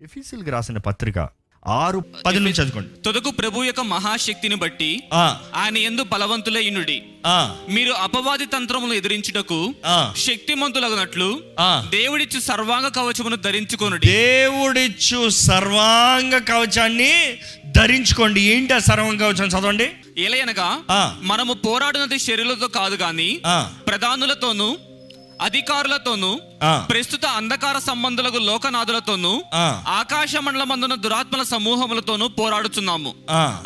ఎఫీసీలకు 0.00 0.50
రాసిన 0.50 0.78
పత్రిక 0.86 1.18
ఆరు 1.62 1.98
పది 2.26 2.38
నుంచి 2.38 2.58
చదువుకోండి 2.58 2.90
తొదకు 3.04 3.30
ప్రభు 3.30 3.64
యొక్క 3.64 3.82
మహాశక్తిని 3.90 4.56
బట్టి 4.56 4.88
ఆయన 5.54 5.76
ఎందు 5.88 6.02
బలవంతులై 6.12 6.62
ఇనుడి 6.66 6.96
ఆ, 7.26 7.34
మీరు 7.68 7.92
అపవాది 8.04 8.46
తంత్రములు 8.46 8.94
ఎదిరించుటకు 8.94 9.58
ఆ. 9.86 9.96
శక్తిమంతులగినట్లు. 10.22 11.28
దేవుడిచ్చు 11.92 12.38
సర్వాంగ 12.40 12.88
కవచమును 12.96 13.38
ధరించుకొనుడి 13.38 14.06
దేవుడిచ్చు 14.14 15.20
సర్వాంగ 15.40 16.38
కవచాన్ని 16.48 17.12
ధరించుకోండి 17.72 18.40
ఏంటి 18.52 18.72
ఆ 18.72 18.82
సర్వాంగ 18.86 19.20
కవచం 19.24 19.48
చదవండి 19.48 19.88
ఎలయనగా 20.20 20.68
ఆ. 20.92 21.02
మనము 21.24 21.52
పోరాడినది 21.66 22.18
శరీరులతో 22.20 22.68
కాదు 22.74 22.96
గాని. 22.96 23.28
ప్రధానులతోనూ 23.86 24.70
అధికారులతోనూ. 25.40 26.30
ప్రస్తుత 26.90 27.24
అంధకార 27.26 27.78
సంబంధులకు 27.78 28.36
లోకనాథులతోనూ. 28.36 29.32
ఆకాశ 29.88 30.36
మండలమందున 30.36 30.94
దురాత్మల 30.94 31.42
సమూహములతోనూ 31.42 32.28
పోరాడుచున్నాము 32.28 33.14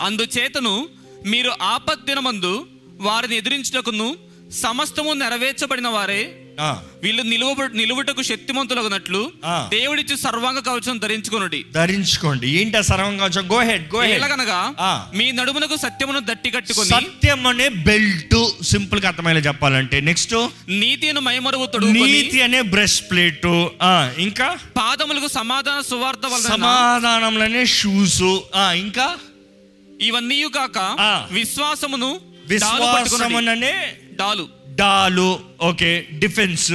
అందుచేతను 0.00 0.88
మీరు 1.26 1.52
ఆపద్దినమందు 1.62 2.66
వారిని 3.00 3.36
ఎదిరించుటకును 3.36 4.08
సమస్తము 4.62 5.12
నెరవేర్చబడిన 5.12 5.88
వారే 5.88 6.22
వీళ్ళు 7.02 7.22
నిలువ 7.22 7.70
నిలువుటకు 7.74 8.22
శక్తిమంతులగునట్లు. 8.22 9.32
దేవుడిచ్చి 9.68 10.16
సర్వాంగ 10.16 10.58
కవచం 10.58 10.98
ధరించుకొనుడి. 10.98 11.64
ధరించుకోండి. 11.72 12.50
ఏంటి 12.50 12.76
ఆ 12.76 12.80
సర్వాంగ 12.80 13.18
కవచం? 13.20 13.52
గో 13.52 13.60
హెడ్ 13.60 13.94
గో 13.94 14.00
హెడ్ 14.00 14.12
ఎలాగనగా. 14.12 14.74
మీ 15.14 15.32
నడుమునకు 15.32 15.76
సత్యమును 15.76 16.20
దట్టి 16.20 16.50
కట్టుకొని 16.50 16.88
సత్యం 16.88 17.46
అనే 17.46 17.68
బెల్ట్ 17.68 18.64
సింపుల్గా 18.64 19.08
అర్థమయ్యేలా 19.08 19.48
చెప్పాలంటే. 19.48 20.00
నెక్స్ట్ 20.00 20.48
నీతిను 20.68 21.20
మైమరువు 21.20 21.66
తొడుగుకొని 21.66 22.12
నీతి 22.12 22.42
అనే 22.42 22.62
బ్రష్ 22.62 23.02
ప్లేట్. 23.10 23.46
ఇంకా? 24.18 24.58
పాదములకు 24.76 25.28
సమాధాన 25.28 25.80
సువార్త 25.80 26.26
వలన 26.26 26.40
సమాధానంలోనే 26.40 27.66
షూస్. 27.66 28.22
ఇంకా? 28.56 29.16
ఇవన్నీ 30.00 30.44
కాక. 30.56 30.96
విశ్వాసమును. 31.32 32.20
విశ్వాసమనే 32.46 33.96
డాలు. 34.12 34.63
డాలు 34.74 35.40
ఓకే 35.62 36.06
డిఫెన్స్ 36.12 36.72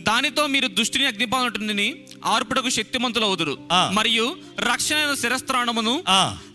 దానితో 0.00 0.46
మీరు 0.46 0.68
దుష్టిని 0.68 1.06
అగ్నిపాలనుని 1.06 2.04
ఆర్పుటకు 2.24 2.68
శక్తిమంతులు 2.68 3.24
అవుదురు 3.24 3.58
ఆ. 3.72 3.90
మరియు 3.92 4.36
రక్షణ 4.58 5.14
శిరస్త్రాణమును 5.20 6.04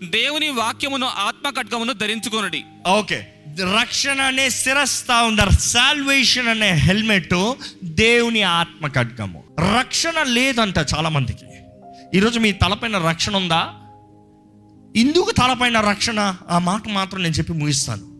దేవుని 0.04 0.50
వాక్యమును 0.50 1.06
ఆత్మ 1.06 1.50
ఖడ్గమును 1.50 1.94
ధరించుకొనుడి. 1.94 2.66
ఓకే 2.88 3.26
రక్షణ 3.76 4.22
అనే 4.22 4.50
శిరస్తా 4.50 5.24
ఉందర్ 5.24 5.54
సాల్వేషన్ 5.54 6.48
అనే 6.48 6.74
హెల్మెట్ 6.74 7.34
దేవుని 7.84 8.44
ఆత్మ 8.44 8.88
ఖడ్గము 8.88 9.44
రక్షణ 9.78 10.24
లేదంట 10.24 10.78
చాలా 10.96 11.10
మందికి 11.10 11.46
ఈరోజు 12.18 12.40
మీ 12.40 12.52
తలపైన 12.52 12.98
రక్షణ 12.98 13.36
ఉందా? 13.36 13.74
ఎందుకు 14.96 15.32
తలపైన 15.32 15.82
రక్షణ? 15.82 16.36
ఆ 16.50 16.60
మాట 16.60 16.90
మాత్రం 16.90 17.24
నేను 17.24 17.34
చెప్పి 17.34 17.54
ముగిస్తాను. 17.54 18.19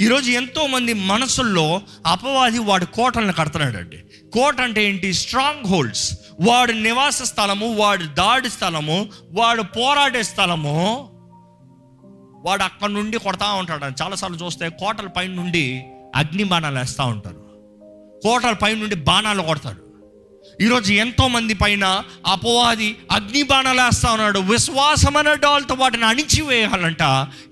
ఈరోజు 0.00 0.30
ఎంతోమంది 0.30 0.92
మనసుల్లో 0.92 1.80
అపవాది 2.06 2.58
వాడి 2.58 2.86
కోటలను 2.86 3.32
కడుతున్నాడండి. 3.32 3.96
కోట 4.30 4.60
అంటే 4.60 4.84
ఏంటి? 4.84 5.12
స్ట్రాంగ్ 5.12 5.66
హోల్డ్స్ 5.66 6.18
వాడు 6.40 6.72
నివాస 6.72 7.22
స్థలము 7.22 7.74
వాడు 7.74 8.04
దాడి 8.04 8.50
స్థలము 8.50 9.08
వాడు 9.30 9.62
పోరాడే 9.62 10.22
స్థలము 10.22 11.10
వాడు 12.46 12.62
అక్కడ 12.62 12.88
నుండి 12.88 13.18
కొడతా 13.18 13.52
ఉంటాడు. 13.52 14.02
చాలాసార్లు 14.02 14.36
చూస్తే 14.36 14.68
కోటల 14.68 15.06
పైన 15.06 15.30
నుండి 15.30 15.84
అగ్ని 16.14 16.44
బాణాలు 16.44 16.78
వేస్తూ 16.78 17.04
ఉంటారు. 17.04 17.40
కోటల 18.22 18.52
పైన 18.52 18.78
నుండి 18.78 18.94
బాణాలు 18.94 19.42
కొడతాడు. 19.42 19.87
ఈరోజు 20.62 20.92
ఎంతో 20.92 21.28
మంది 21.28 21.54
పైన 21.54 22.02
అపవాది 22.26 22.96
అగ్ని 23.12 23.42
బాణాలు 23.42 23.80
వేస్తా 23.80 24.12
ఉన్నాడు. 24.12 24.38
విశ్వాసం 24.38 25.16
అనే 25.16 25.34
డాల్తో 25.34 25.74
వాటిని 25.74 26.04
అణిచివేయాలంట. 26.04 26.98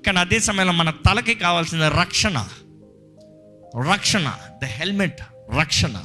కానీ 0.06 0.18
అదే 0.18 0.38
సమయంలో 0.38 0.72
మన 0.72 0.90
తలకి 0.90 1.34
కావాల్సిన 1.34 1.88
రక్షణ. 1.88 2.48
రక్షణ. 3.92 4.34
The 4.62 4.64
helmet. 4.64 5.20
రక్షణ. 5.58 6.04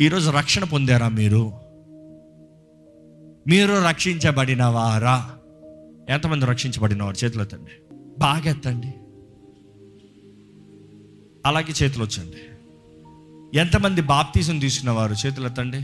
ఈరోజు 0.00 0.30
రక్షణ 0.30 0.64
పొందారా 0.64 1.08
మీరు? 1.08 1.52
మీరు 3.46 3.84
రక్షించబడిన 3.88 4.64
వారా? 4.64 5.36
ఎంతమంది 6.14 6.46
రక్షించబడిన 6.46 7.02
వారు 7.02 7.24
చేతులు 7.24 7.42
ఎత్తండి 7.42 7.94
బాగా 8.18 8.50
ఎత్తండి. 8.50 8.94
అలాగే 11.46 11.74
చేతులు 11.82 12.04
వచ్చండి 12.04 12.36
ఎంతమంది 13.54 14.00
బాప్తీసం 14.00 14.58
తీసుకున్న 14.58 14.90
వారు 14.90 15.14
చేతులు 15.26 15.46
ఎత్తండి? 15.46 15.76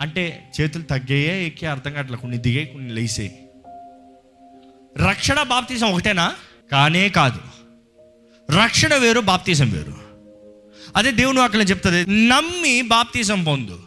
అంటే 0.00 0.50
చేతులు 0.60 0.82
తగ్గాయే 0.82 1.46
ఎక్కి 1.46 1.66
అర్థం 1.66 1.92
కావట్లే 1.92 2.16
కొన్ని 2.16 2.38
దిగాయి 2.38 2.66
కొన్ని 2.66 2.90
లేసాయి. 2.90 3.48
రక్షణ 4.96 5.42
బాప్తీసం 5.42 5.92
ఒకటేనా? 5.92 6.34
కానే 6.72 7.08
కాదు. 7.08 7.38
రక్షణ 8.52 8.94
వేరు 8.94 9.20
బాప్తీసం 9.20 9.70
వేరు. 9.70 9.94
అదే 10.96 11.10
దేవుని 11.10 11.38
వాక్యం 11.38 11.62
చెప్తుంది 11.62 12.28
నమ్మి 12.28 12.82
బాప్తీసం 12.82 13.44
పొందు. 13.44 13.82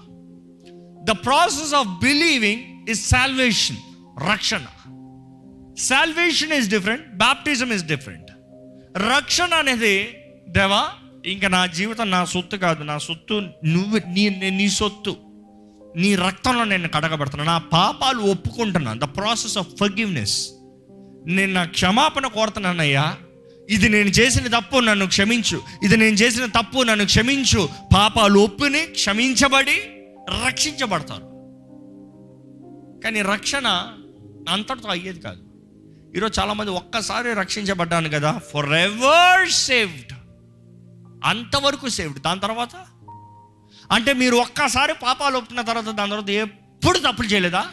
The 1.03 1.11
process 1.11 1.73
of 1.73 1.87
believing 1.87 2.89
is 2.89 3.09
salvation 3.09 3.77
రక్షణ. 4.29 4.65
Salvation 5.77 6.53
is 6.53 6.69
different 6.69 7.17
baptism 7.17 7.73
is 7.73 7.83
different 7.83 8.31
రక్షణ 8.97 9.53
అనేది 9.53 10.17
దేవా 10.49 10.89
ఇంకా 11.25 11.47
నా 11.47 11.65
జీవితం 11.65 12.11
నా 12.11 12.25
సొత్తు 12.25 12.57
కాదు 12.57 12.83
నా 12.83 12.97
సొత్తు 12.97 13.33
నువ్వు 13.65 14.01
నీ 14.07 14.29
నీ- 14.29 14.71
సొత్తు. 14.71 15.15
నీ 15.95 16.15
రక్తంలో 16.15 16.63
నేను 16.63 16.87
కడగబడుతున్నా. 16.87 17.45
నా 17.45 17.57
పాపాలు 17.57 18.19
ఒప్పుకుంటున్నాను 18.19 18.99
ద 18.99 19.03
ప్రాసెస్ 19.03 19.57
ఆఫ్ 19.57 19.67
ఫర్గివ్నెస్ 19.79 20.49
నేను 21.27 21.53
నా 21.53 21.63
క్షమాపణ 21.63 22.27
కోరుతున్నానయ్యా. 22.27 23.17
ఇది 23.69 23.89
నేను 23.89 24.09
చేసిన 24.09 24.59
తప్పు 24.59 24.79
నన్ను 24.79 25.07
క్షమించు. 25.07 25.61
ఇది 25.83 25.97
నేను 25.97 26.15
చేసిన 26.15 26.45
తప్పు 26.45 26.83
నన్ను 26.83 27.05
క్షమించు. 27.05 27.69
పాపాలు 27.95 28.39
ఒప్పుని 28.39 28.85
క్షమించబడి 28.85 29.81
రక్షించబడతారు. 30.45 31.23
కానీ 33.03 33.21
రక్షణ 33.21 33.67
అంతటితో 34.49 34.89
అయ్యేది 34.89 35.19
కాదు. 35.19 35.43
ఈరోజు 36.17 36.39
చాలామంది 36.39 36.71
ఒక్కసారి 36.71 37.33
రక్షించబడ్డాను 37.33 38.09
కదా. 38.09 38.41
ఫర్ 38.53 38.69
ఎవర్ 38.69 39.49
సేవ్డ్ 39.49 40.13
అంతవరకు 41.23 41.89
సేవ్డ్ 41.89 42.21
దాని 42.21 42.39
తర్వాత? 42.39 42.75
అంటే 43.91 44.13
మీరు 44.13 44.35
ఒక్కసారి 44.35 44.93
పాపాలు 45.03 45.37
ఒప్పుకున్న 45.37 45.61
తర్వాత 45.61 45.83
దాని 45.83 46.09
తర్వాత 46.09 46.29
ఎప్పుడు 46.29 46.99
తప్పులు 46.99 47.27
చేయలేదా? 47.27 47.65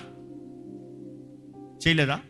చేయలేదా? 1.86 2.20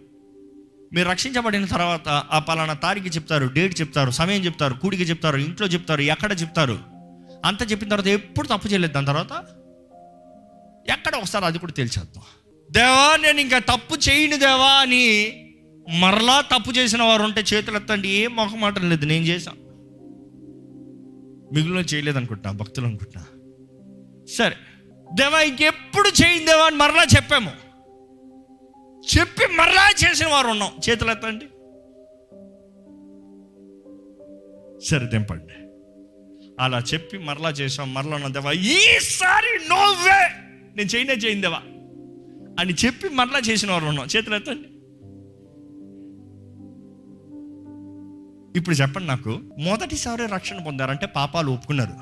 మీరు 0.93 1.09
రక్షించబడిన 1.09 1.65
తర్వాత 1.65 2.09
ఆ 2.09 2.39
పలానా 2.39 2.73
తారీఖు 2.73 3.07
చెప్తారు 3.07 3.47
డేట్ 3.47 3.81
చెప్తారు 3.81 4.11
సమయం 4.11 4.45
చెప్తారు 4.45 4.75
కూడికి 4.75 5.03
చెప్తారు 5.03 5.37
ఇంట్లో 5.37 5.67
చెప్తారు 5.67 6.01
ఎక్కడ 6.01 6.41
చెప్తారు? 6.41 6.79
అంత 7.45 7.71
చెప్పిన 7.71 7.89
తర్వాత 7.89 8.07
ఎప్పుడు 8.07 8.49
తప్పు 8.49 8.69
చేయలేదు. 8.69 8.93
దాని 8.93 9.07
తర్వాత? 9.07 9.33
ఎక్కడ 10.91 11.15
ఒకసారి 11.17 11.45
అది 11.45 11.59
కూడా 11.59 11.73
తెలిసేద్దాం 11.73 12.25
దేవా 12.71 13.17
నేను 13.17 13.41
ఇంకా 13.41 13.59
తప్పు 13.59 13.95
చేయను 13.95 14.37
దేవా 14.37 14.71
అని 14.71 15.33
మరలా 15.99 16.41
తప్పు 16.41 16.71
చేసిన 16.71 17.03
వారు 17.03 17.23
ఉంటే 17.23 17.41
చేతులు 17.41 17.77
ఎత్తండి 17.77 18.09
ఏం 18.09 18.37
మొహమాటం 18.37 18.91
లేదు. 18.91 19.07
నేను 19.07 19.25
చేశాను. 19.25 19.60
మిగులు 21.53 21.81
చేయలేదు 21.81 22.17
అనుకుంటున్నా 22.17 22.53
భక్తులు 22.53 22.87
అనుకుంటున్నా 22.87 23.27
సరే 24.39 24.57
దేవా 25.15 25.41
ఇంకెప్పుడు 25.41 26.09
చేయిందేవా 26.09 26.65
అని 26.65 26.77
మరలా 26.77 27.05
చెప్పాము. 27.17 27.51
చెప్పి 29.17 29.47
మరలా 29.47 29.91
చేసిన 30.05 30.27
వారు 30.27 30.49
ఉన్నాం. 30.49 30.73
చేతులు 30.91 31.11
ఎత్తండి. 31.11 31.47
సరే 34.85 35.07
దింపండి 35.07 35.55
అలా 36.61 36.79
చెప్పి 36.79 37.19
మరలా 37.19 37.51
చేసాం 37.51 37.95
మరలా 37.95 38.17
ఉన్నదేవా 38.17 38.53
ఈసారి 38.53 39.69
నోవే 39.69 40.29
నేను 40.77 40.89
చేయనే 40.89 41.13
చేయిందేవా 41.13 41.63
అని 42.61 42.75
చెప్పి 42.87 43.09
మరలా 43.09 43.39
చేసిన 43.39 43.71
వారు 43.71 43.85
ఉన్నాం. 43.85 44.09
చేతులు 44.17 44.37
ఎత్తండి. 44.37 44.70
ఇప్పుడు 48.57 48.75
చెప్పండి 48.75 49.09
నాకు. 49.09 49.41
మొదటిసారి 49.59 50.27
రక్షణ 50.27 50.59
పొందారంటే 50.59 51.07
పాపాలు 51.07 51.51
ఒప్పుకున్నారు. 51.51 51.93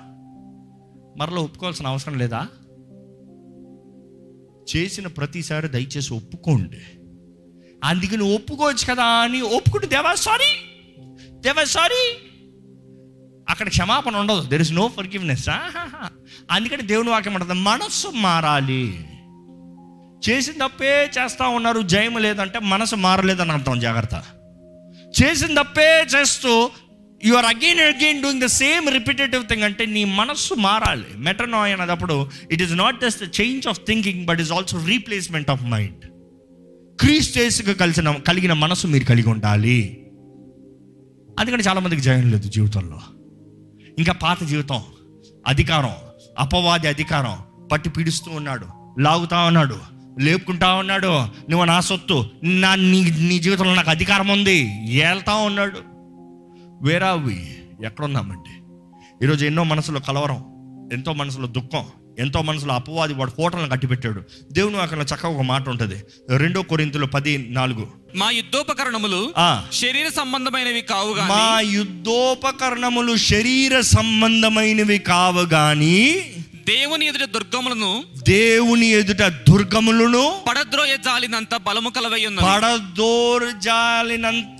మరలా 1.19 1.41
ఒప్పుకోవాల్సిన 1.41 1.87
అవసరం 1.87 2.19
లేదా? 2.19 2.47
చేసిన 4.77 5.07
ప్రతిసారి 5.07 5.69
దయచేసి 5.69 6.15
ఒప్పుకోండి. 6.15 6.81
అందుకని 7.85 8.35
ఒప్పుకోవచ్చు 8.35 8.95
కదా 8.95 9.05
అని 9.05 9.41
ఒప్పుకుంటే 9.41 9.87
దేవా 9.87 10.15
సారీ 10.15 10.59
దేవా 11.31 11.65
సారీ 11.65 12.19
అక్కడ 13.49 13.69
క్షమాపణ 13.69 14.17
ఉండదు. 14.17 14.41
దెర్ 14.41 14.61
ఇస్ 14.61 14.73
నో 14.73 14.89
ఫర్గివ్నెస్ 14.89 15.49
అందుకని 16.51 16.83
దేవుని 16.83 17.11
వాక్యం 17.11 17.35
ఉంటుంది 17.35 17.55
మనస్సు 17.55 18.09
మారాలి. 18.09 19.09
చేసిన 20.29 20.67
తప్పే 20.67 21.11
చేస్తా 21.19 21.49
ఉన్నారు 21.49 21.81
జయం 21.81 22.19
లేదంటే 22.19 22.59
మనసు 22.59 22.97
మారలేదని 22.97 23.53
అర్థం 23.53 23.81
జాగ్రత్త. 23.81 24.23
చేసిన 25.23 25.63
తప్పే 25.63 26.07
చేస్తూ 26.17 26.71
you 27.25 27.35
are 27.35 27.47
again 27.47 27.81
and 27.81 27.97
again 27.97 28.23
doing 28.23 28.43
the 28.43 28.47
same 28.47 28.91
repetitive 28.93 29.47
thing 29.47 29.63
అంటే 29.63 29.87
నీ 29.87 30.05
మనస్సు 30.05 30.55
మారాలి. 30.55 31.07
మెటనాయ్ 31.17 31.73
అన్నదప్పుడు 31.73 32.31
it 32.53 32.63
is 32.63 32.73
not 32.73 33.01
just 33.01 33.41
change 33.41 33.69
of 33.69 33.81
thinking 33.87 34.27
but 34.27 34.41
is 34.41 34.53
also 34.53 34.87
replacement 34.87 35.51
of 35.51 35.63
mind 35.63 36.07
క్రీస్తేసుకు 37.01 37.73
కలిసిన 37.73 38.13
కలిగిన 38.13 38.53
మనసు 38.53 38.87
మీరు 38.87 39.05
కలిగి 39.05 39.29
ఉండాలి. 39.29 40.05
అందుకని 41.41 41.63
చాలామందికి 41.63 42.03
జయం 42.03 42.31
లేదు 42.31 42.49
జీవితంలో. 42.49 43.01
ఇంకా 43.99 44.13
పాత 44.13 44.45
జీవితం 44.45 44.83
అధికారం 45.47 45.91
అపవాది 46.39 46.89
అధికారం 46.89 47.37
పట్టి 47.69 47.91
పీడిస్తూ 47.91 48.31
ఉన్నాడు 48.31 48.67
లాగుతా 49.01 49.45
ఉన్నాడు. 49.45 49.98
లేపుకుంటా 50.21 50.73
ఉన్నాడు. 50.75 51.07
నువ్వు 51.51 51.65
నా 51.65 51.81
సొత్తు. 51.81 52.27
నా 52.45 52.75
నీ 52.75 53.11
నీ 53.11 53.39
జీవితంలో 53.39 53.75
నాకు 53.75 53.91
అధికారం 53.91 54.29
ఉంది. 54.29 54.89
ఏళ్తా 54.95 55.35
ఉన్నాడు. 55.35 55.79
వేరావి 56.83 57.57
ఎక్కడున్నామండి 57.85 58.55
ఈరోజు 59.25 59.47
ఎన్నో 59.47 59.65
మనసులో 59.65 60.01
కలవరం 60.01 60.45
ఎంతో 60.93 61.13
మనసులో 61.13 61.47
దుఃఖం 61.47 61.85
ఎంతో 62.19 62.43
మనసులో 62.43 62.75
అపవాది 62.75 63.15
వాడు 63.15 63.31
కోటలను 63.31 63.69
కట్టిపెట్టాడు. 63.69 64.23
దేవుని 64.53 64.77
అక్కడ 64.77 64.99
చక్కగా 65.01 65.29
ఒక 65.29 65.43
మాట 65.43 65.69
ఉంటుంది. 65.69 65.95
రెండో 66.37 66.63
కొరింతలు 66.63 67.07
పది 67.07 67.49
నాలుగు 67.51 67.89
మా 68.15 68.31
యుద్ధోపకరణములు 68.31 69.35
ఆ. 69.39 69.65
శరీర 69.73 70.09
సంబంధమైనవి 70.17 70.81
కావు 70.81 71.15
మా 71.15 71.61
యుద్ధోపకరణములు 71.61 73.17
శరీర 73.17 73.81
సంబంధమైనవి 73.81 74.99
కావు 74.99 75.41
గాని 75.41 76.21
దేవుని 76.69 77.07
ఎదుట 77.07 77.23
దుర్గములను 77.23 78.05
దేవుని 78.23 78.87
ఎదుట 78.87 79.17
దుర్గములను 79.17 80.41
పడద్రోయ 80.49 80.97
జాలినంత 80.97 81.57
బలము 81.57 81.91
కలవై 81.91 82.27
ఉన్నది. 82.27 82.47
పడదోర్జాలినంత 82.47 84.59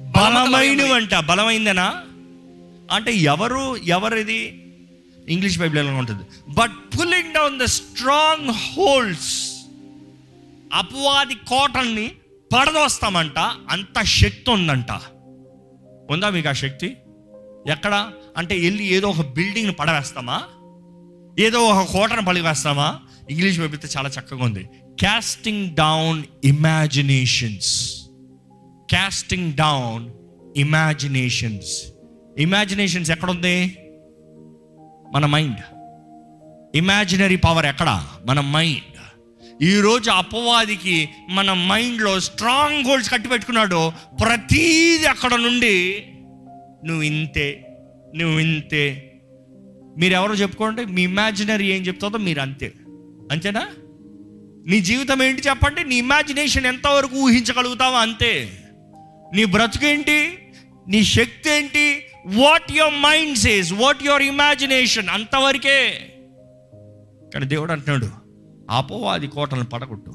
బలమైనవంట. 0.00 1.14
బలమైందనా? 1.14 2.02
అంటే 2.92 3.14
ఎవరు 3.14 3.76
ఎవరిది? 3.76 4.62
ఇంగ్లీష్ 5.28 5.58
బైబిల్ 5.58 5.80
ఎలా 5.80 5.92
ఉంటుంది? 5.92 6.24
But 6.48 6.98
pulling 6.98 7.34
down 7.34 7.58
the 7.58 7.64
strongholds 8.50 9.52
అపవాది 10.72 11.34
కోటల్ని 11.34 12.12
పడదోస్తామంట. 12.54 13.52
అంత 13.70 14.02
శక్తి 14.02 14.50
ఉందంట. 14.50 15.00
ఉందా 16.10 16.30
మీకు 16.30 16.48
ఆ 16.48 16.52
శక్తి? 16.52 16.96
ఎక్కడ? 17.70 18.10
అంటే 18.36 18.54
వెళ్ళి 18.54 18.84
ఏదో 18.84 19.08
ఒక 19.08 19.20
బిల్డింగ్ని 19.20 19.72
పడవేస్తామా? 19.72 20.42
ఏదో 21.38 21.58
ఒక 21.58 21.92
కోటను 21.92 22.24
పలివేస్తామా 22.24 23.00
ఇంగ్లీష్ 23.30 23.60
బైబిల్ 23.60 23.96
చాలా 23.96 24.08
చక్కగా 24.08 24.44
ఉంది. 24.44 24.68
Casting 24.98 25.76
down 25.76 26.22
imaginations 26.44 28.02
casting 28.90 29.52
down 29.52 30.10
imaginations 30.56 31.82
imaginations 32.38 33.10
ఎక్కడుంది? 33.10 33.78
మన 35.12 35.26
మైండ్ 35.26 35.56
ఇమాజినరీ 36.76 37.36
పవర్ 37.36 37.66
ఎక్కడ? 37.66 38.06
మన 38.26 38.40
మైండ్ 38.40 38.96
ఈరోజు 39.62 40.10
అపవాదికి 40.10 41.08
మన 41.30 41.52
మైండ్లో 41.52 42.20
స్ట్రాంగ్ 42.20 42.84
హోల్డ్స్ 42.84 43.10
కట్టి 43.10 43.28
పెట్టుకున్నాడు. 43.28 43.92
ప్రతీది 44.20 45.06
అక్కడ 45.06 45.34
నుండి 45.34 46.06
నువ్వు 46.84 47.02
ఇంతే 47.02 47.76
నువ్వు 48.16 48.38
ఇంతే 48.38 49.05
మీరు 49.96 50.14
ఎవరో 50.14 50.34
చెప్పుకోండి 50.34 50.84
మీ 50.84 51.02
ఇమాజినరీ 51.02 51.66
ఏం 51.66 51.82
చెప్తుందో 51.82 52.18
మీరు 52.18 52.40
అంతే 52.40 52.72
అంతేనా? 53.30 53.66
నీ 54.66 54.80
జీవితం 54.80 55.22
ఏంటి 55.22 55.42
చెప్పండి 55.42 55.84
నీ 55.84 55.96
ఇమాజినేషన్ 55.96 56.66
ఎంతవరకు 56.66 57.16
ఊహించగలుగుతావో 57.16 57.96
అంతే. 57.96 58.62
నీ 59.34 59.44
బ్రతుకేంటి 59.44 60.38
నీ 60.88 61.04
శక్తి 61.04 61.50
ఏంటి 61.50 62.02
what 62.26 62.72
your 62.72 62.94
mind 62.94 63.38
says 63.38 63.72
what 63.72 64.04
your 64.04 64.22
imagination 64.22 65.08
అంతవరకే. 65.08 66.12
కానీ 67.34 67.46
దేవుడు 67.46 67.72
అంటున్నాడు 67.72 68.08
అపోవాది 68.70 69.26
కోటలను 69.26 69.64
పడగొట్టు. 69.64 70.12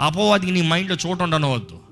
అపోవాదికి 0.00 0.52
నీ 0.52 0.62
మైండ్లో 0.62 0.96
చోటు 1.06 1.22
ఉండనవద్దు. 1.22 1.83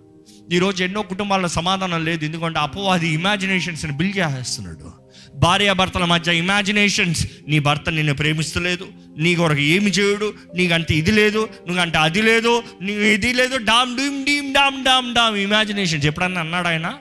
ఈరోజు 0.52 0.84
ఎన్నో 0.84 1.02
కుటుంబాల్లో 1.02 1.49
సమాధానం 1.49 2.04
లేదు. 2.04 2.25
ఎందుకంటే 2.25 2.58
అపవాది 2.58 3.08
ఇమాజినేషన్స్ని 3.08 3.93
బిల్డ్ 3.93 4.19
చేసేస్తున్నాడు 4.19 5.02
భార్యాభర్తల 5.34 6.04
మధ్య 6.04 6.37
ఇమాజినేషన్స్ 6.37 7.26
నీ 7.49 7.58
భర్త 7.58 7.90
నిన్ను 7.90 8.14
ప్రేమిస్తలేదు 8.14 8.87
నీ 9.19 9.34
కొరకు 9.34 9.60
ఏమి 9.60 9.90
చేయడు 9.90 10.34
నీకంటే 10.54 10.94
ఇది 10.94 11.10
లేదు 11.10 11.49
నువ్వంటే 11.66 11.99
అది 11.99 12.22
లేదు 12.22 12.62
నీ 12.82 12.93
ఇది 12.93 13.32
లేదు 13.32 13.56
డామ్ 13.56 13.96
డీమ్ 13.96 14.25
డీమ్ 14.25 14.54
డామ్ 14.54 14.84
డామ్ 14.84 15.14
డామ్ 15.14 15.37
ఇమాజినేషన్స్ 15.37 16.06
ఎప్పుడన్నా 16.06 16.40
అన్నాడు 16.40 16.69
ఆయన? 16.69 16.94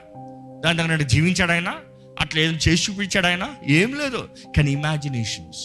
దాని 0.64 0.78
తగినట్టు 0.78 1.04
జీవించాడు 1.04 1.52
ఆయన? 1.52 1.74
అట్లా 2.20 2.40
ఏదో 2.40 2.52
చేసి 2.52 2.92
చూపించాడు 2.92 3.26
ఆయన? 3.26 3.48
ఏం 3.68 3.94
లేదు. 3.98 4.28
కానీ 4.56 4.72
ఇమాజినేషన్స్ 4.72 5.62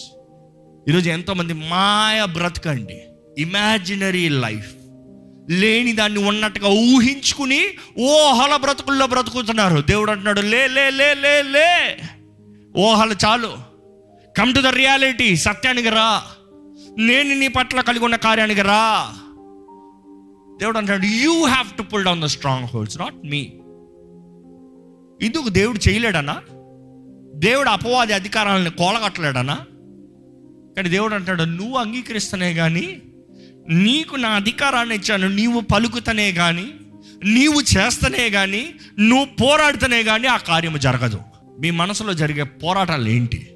ఈరోజు 0.90 1.10
ఎంతోమంది 1.10 1.54
మాయ 1.54 2.26
బ్రతకండి. 2.26 3.00
ఇమాజినరీ 3.38 4.30
లైఫ్ 4.30 4.77
లేని 5.50 5.94
దాన్ని 5.94 6.20
ఉన్నట్టుగా 6.20 6.70
ఊహించుకుని 6.70 7.66
ఓహల 8.00 8.56
బ్రతుకుల్లో 8.56 9.08
బ్రతుకుతున్నారు. 9.08 9.82
దేవుడు 9.82 10.12
అంటున్నాడు 10.12 10.42
లే 10.42 10.68
లే 10.68 10.90
లే 10.90 11.14
లే 11.14 11.42
లే. 11.42 11.98
ఓహలు 12.78 13.16
చాలు. 13.26 13.58
కమ్ 14.38 14.56
టు 14.56 14.62
ద 14.62 14.68
రియాలిటీ 14.68 15.36
సత్యానికి 15.36 15.90
రా. 15.90 16.22
నేను 16.98 17.36
నీ 17.36 17.48
పట్ల 17.48 17.82
కలిగి 17.82 18.04
ఉన్న 18.06 18.16
కార్యానికి 18.16 18.62
రా. 18.62 19.14
దేవుడు 20.60 20.78
అంటాడు 20.78 21.06
you 21.06 21.46
have 21.46 21.78
to 21.78 21.82
pull 21.82 22.04
down 22.04 22.22
the 22.22 22.26
strongholds 22.68 22.98
not 22.98 23.16
me 23.26 23.40
ఇందుకు 25.22 25.50
దేవుడు 25.50 25.90
చేయలేడనా? 25.90 26.42
దేవుడు 27.36 27.70
అపవాది 27.70 28.14
అధికారాలను 28.14 28.70
కోలగట్టలేడనా? 28.70 29.56
కానీ 30.78 30.90
దేవుడు 30.90 31.16
అంటాడు 31.16 31.44
నువ్వు 31.44 31.78
అంగీకరిస్తనే 31.78 32.54
కానీ 32.54 33.02
నీకు 33.70 34.16
నా 34.16 34.30
అధికారాన్ని 34.30 34.96
ఇచ్చాను 34.96 35.30
నీవు 35.30 35.60
పలుకుతనే 35.60 36.32
కానీ 36.32 36.72
నీవు 37.24 37.62
చేస్తనే 37.78 38.30
కానీ 38.30 38.70
నువ్వు 39.00 39.26
పోరాడుతనే 39.26 40.04
కానీ 40.04 40.28
ఆ 40.28 40.38
కార్యము 40.38 40.78
జరగదు. 40.78 41.20
మీ 41.60 41.72
మనసులో 41.72 42.14
జరిగే 42.14 42.44
పోరాటాలు 42.44 43.10
ఏంటి? 43.10 43.48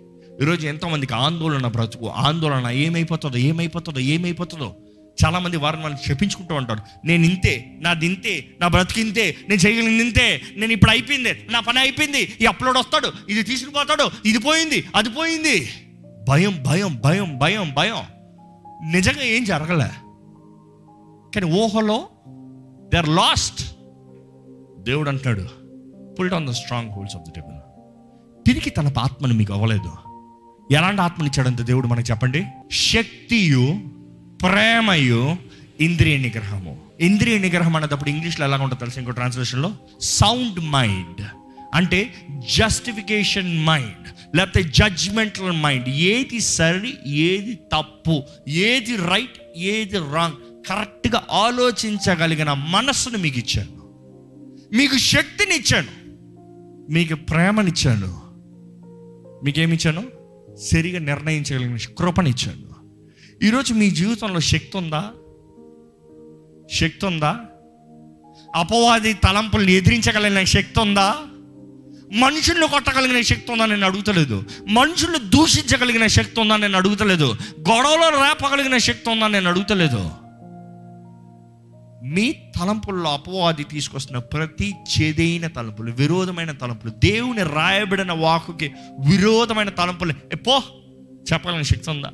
ఈరోజు 0.42 0.68
ఎంతోమందికి 0.68 1.13
ఆందోళన 1.13 1.68
బ్రతుకు 1.68 2.10
ఆందోళన 2.10 2.68
ఏమైపోతుందో 2.68 3.38
ఏమైపోతుందో 3.38 4.00
ఏమైపోతుందో 4.00 4.75
చాలామంది 5.25 5.58
వారిని 5.58 5.84
వాళ్ళు 5.84 6.10
చెప్పించుకుంటూ 6.10 6.56
ఉంటారు. 6.56 6.81
నేను 7.06 7.24
ఇంతే 7.24 7.78
నాది 7.81 8.06
ఇంతే 8.06 8.48
నా 8.62 8.68
బ్రతికింతే 8.68 9.36
నేను 9.50 9.62
చేయగలిగింది 9.62 10.04
ఇంతే 10.04 10.42
నేను 10.56 10.72
ఇప్పుడు 10.72 10.92
అయిపోయింది 10.92 11.48
నా 11.50 11.60
పని 11.60 11.80
అయిపోయింది 11.80 12.38
ఈ 12.42 12.46
అప్లోడ్ 12.46 12.78
వస్తాడు 12.78 13.13
ఇది 13.30 13.44
తీసుకుపోతాడు 13.44 14.12
ఇది 14.25 14.38
పోయింది 14.38 14.84
అది 14.96 15.10
పోయింది. 15.10 15.69
భయం 16.30 16.63
భయం 16.68 17.02
భయం 17.06 17.38
భయం 17.38 17.74
భయం. 17.74 18.21
నిజంగా 18.83 19.24
ఏం 19.24 19.44
జరగలే. 19.44 19.88
కానీ 21.36 21.62
ఊహలో 21.62 22.08
దే 22.91 22.98
ఆర్ 22.98 23.10
లాస్ట్ 23.10 23.75
దేవుడు 24.84 25.10
అంటున్నాడు 25.10 25.48
pulled 26.20 26.34
on 26.34 26.48
the 26.48 26.51
strongholds 26.91 27.15
of 27.15 27.29
the 27.29 27.34
table 27.36 27.56
తిరిగి 28.46 28.70
తన 28.70 28.94
ఆత్మను 29.00 29.34
మీకు 29.34 29.53
అవ్వలేదు. 29.53 29.91
ఎలాంటి 30.74 31.01
ఆత్మనిచ్చాడంత 31.01 31.62
దేవుడు 31.62 31.88
మనకి 31.88 32.12
చెప్పండి? 32.12 32.46
శక్తియు 32.72 33.82
ప్రేమయు 34.41 35.36
ఇంద్రియ 35.82 36.17
నిగ్రహము. 36.17 36.77
ఇంద్రియ 37.00 37.38
నిగ్రహం 37.38 37.75
అనేటప్పుడు 37.75 38.10
ఇంగ్లీష్లో 38.10 38.46
ఎలా 38.46 38.58
ఉంటుంది 38.58 38.79
తెలుసు 38.79 39.00
ఇంకో 39.00 39.12
ట్రాన్స్లేషన్లో 39.12 39.72
సౌండ్ 40.01 40.60
మైండ్ 40.60 41.25
అంటే 41.74 42.13
జస్టిఫికేషన్ 42.58 43.65
మైండ్ 43.65 44.21
లేకపోతే 44.36 44.64
జడ్జ్మెంటల్ 44.64 45.52
మైండ్ 45.52 45.90
ఏది 45.90 46.40
సరి 46.40 46.94
ఏది 47.06 47.56
తప్పు 47.56 48.24
ఏది 48.48 48.96
రైట్ 48.96 49.58
ఏది 49.58 49.98
రాంగ్ 49.98 50.68
కరెక్ట్గా 50.70 51.24
ఆలోచించగలిగిన 51.32 52.54
మనస్సును 52.54 53.18
మీకు 53.18 53.40
ఇచ్చాను. 53.40 53.82
మీకు 54.76 54.98
శక్తిని 54.98 55.56
ఇచ్చాను. 55.56 56.02
మీకు 56.92 57.16
ప్రేమనిచ్చాను 57.16 58.22
మీకేమిచ్చాను 59.46 60.04
సరిగా 60.56 61.00
నిర్ణయించగలిగిన 61.00 61.78
కృపనిచ్చాను 61.98 62.72
ఈరోజు 63.46 63.74
మీ 63.74 63.92
జీవితంలో 63.92 64.40
శక్తి 64.40 64.78
ఉందా? 64.78 65.12
శక్తి 66.72 67.06
ఉందా? 67.06 67.40
అపవాది 68.56 69.14
తలంపుల్ని 69.14 69.74
ఎదిరించగలిగిన 69.74 70.44
శక్తి 70.44 70.80
ఉందా? 70.80 71.16
మనుషులను 72.12 72.68
కొట్టగలిగిన 72.68 73.22
శక్తి 73.22 73.51
ఉందా 73.51 73.65
నేను 73.65 73.86
అడుగుతలేదు. 73.86 74.44
మనుషులు 74.68 75.18
దూషించగలిగిన 75.18 76.08
శక్తి 76.08 76.41
ఉందా 76.41 76.58
నేను 76.58 76.77
అడుగుతలేదు. 76.77 77.36
గొడవలో 77.70 78.10
రేపగలిగిన 78.10 78.77
శక్తి 78.77 79.10
ఉందా 79.10 79.27
నేను 79.27 79.50
అడుగుతలేదు. 79.50 80.12
మీ 82.03 82.32
తలంపుల్లో 82.32 83.13
అపవాది 83.13 83.63
తీసుకొస్తున్న 83.63 84.20
ప్రతి 84.20 84.74
చెదైన 84.74 85.48
తలంపులు 85.48 85.91
విరోధమైన 85.91 86.51
తలంపులు 86.51 86.91
దేవుని 86.91 87.44
రాయబడిన 87.44 88.12
వాకుకి 88.12 88.72
విరోధమైన 89.08 89.70
తలంపులు 89.70 90.13
ఎప్పో 90.32 90.63
చెప్పగలిగిన 91.34 91.63
శక్తి 91.63 91.89
ఉందా? 91.89 92.12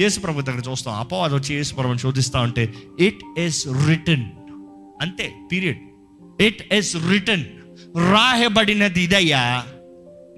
యేసుప్రభు 0.00 0.40
దగ్గర 0.40 0.70
చూస్తాం. 0.70 0.94
అపవాదం 0.94 1.36
వచ్చి 1.36 1.54
యేసుప్రభుని 1.54 1.98
శోధిస్తా 1.98 2.40
ఉంటే 2.40 2.74
ఇట్ 3.00 3.40
ఇస్ 3.40 3.68
రిటర్న్ 3.88 4.24
అంతే 5.02 5.34
పీరియడ్ 5.52 5.78
ఇట్ 6.42 6.74
ఇస్ 6.74 6.96
రిటర్న్ 7.10 7.44
రాయబడినది 7.96 9.02
ఇదయ్యా 9.02 9.64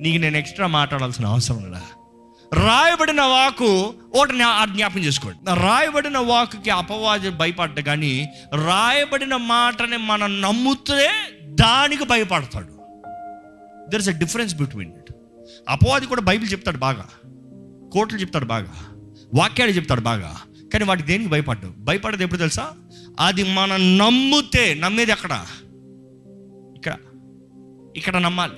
నీకు 0.00 0.22
నేను 0.22 0.36
ఎక్స్ట్రా 0.36 0.66
మాట్లాడాల్సిన 0.66 1.26
అవసరం 1.26 1.64
లేదా? 1.64 1.82
రాయబడిన 2.54 3.20
వాకు 3.20 3.94
ఒకటి 4.14 4.32
జ్ఞాపం 4.64 5.00
చేసుకోండి. 5.00 5.60
రాయబడిన 5.60 6.18
వాకుకి 6.18 6.70
అపవాది 6.70 7.30
భయపడ్డ 7.30 7.80
కానీ 7.80 8.28
రాయబడిన 8.54 9.36
మాటని 9.36 9.96
మనం 9.96 10.40
నమ్ముతే 10.40 11.10
దానికి 11.44 12.04
భయపడతాడు. 12.04 12.76
There 13.90 14.00
is 14.00 14.08
a 14.08 14.12
difference 14.12 14.54
between 14.54 14.92
it 14.92 15.14
అపవాది 15.68 16.06
కూడా 16.06 16.20
బైబిల్ 16.20 16.52
చెప్తాడు 16.52 16.76
బాగా. 16.76 17.06
కోట్లు 17.92 18.18
చెప్తాడు 18.18 18.44
బాగా. 18.44 18.72
వాక్యాలు 19.34 19.70
చెప్తాడు 19.70 20.00
బాగా. 20.00 20.36
కానీ 20.72 20.84
వాటికి 20.84 21.08
దేనికి 21.08 21.30
భయపడ్డు 21.30 21.72
భయపడదు 21.78 22.22
ఎప్పుడు 22.22 22.38
తెలుసా? 22.38 22.72
అది 23.20 23.42
మనం 23.42 23.98
నమ్ముతే 23.98 24.75
నమ్మేది 24.75 25.12
ఎక్కడ? 25.12 25.46
ఇక్కడ 27.96 28.16
నమ్మాలి. 28.16 28.52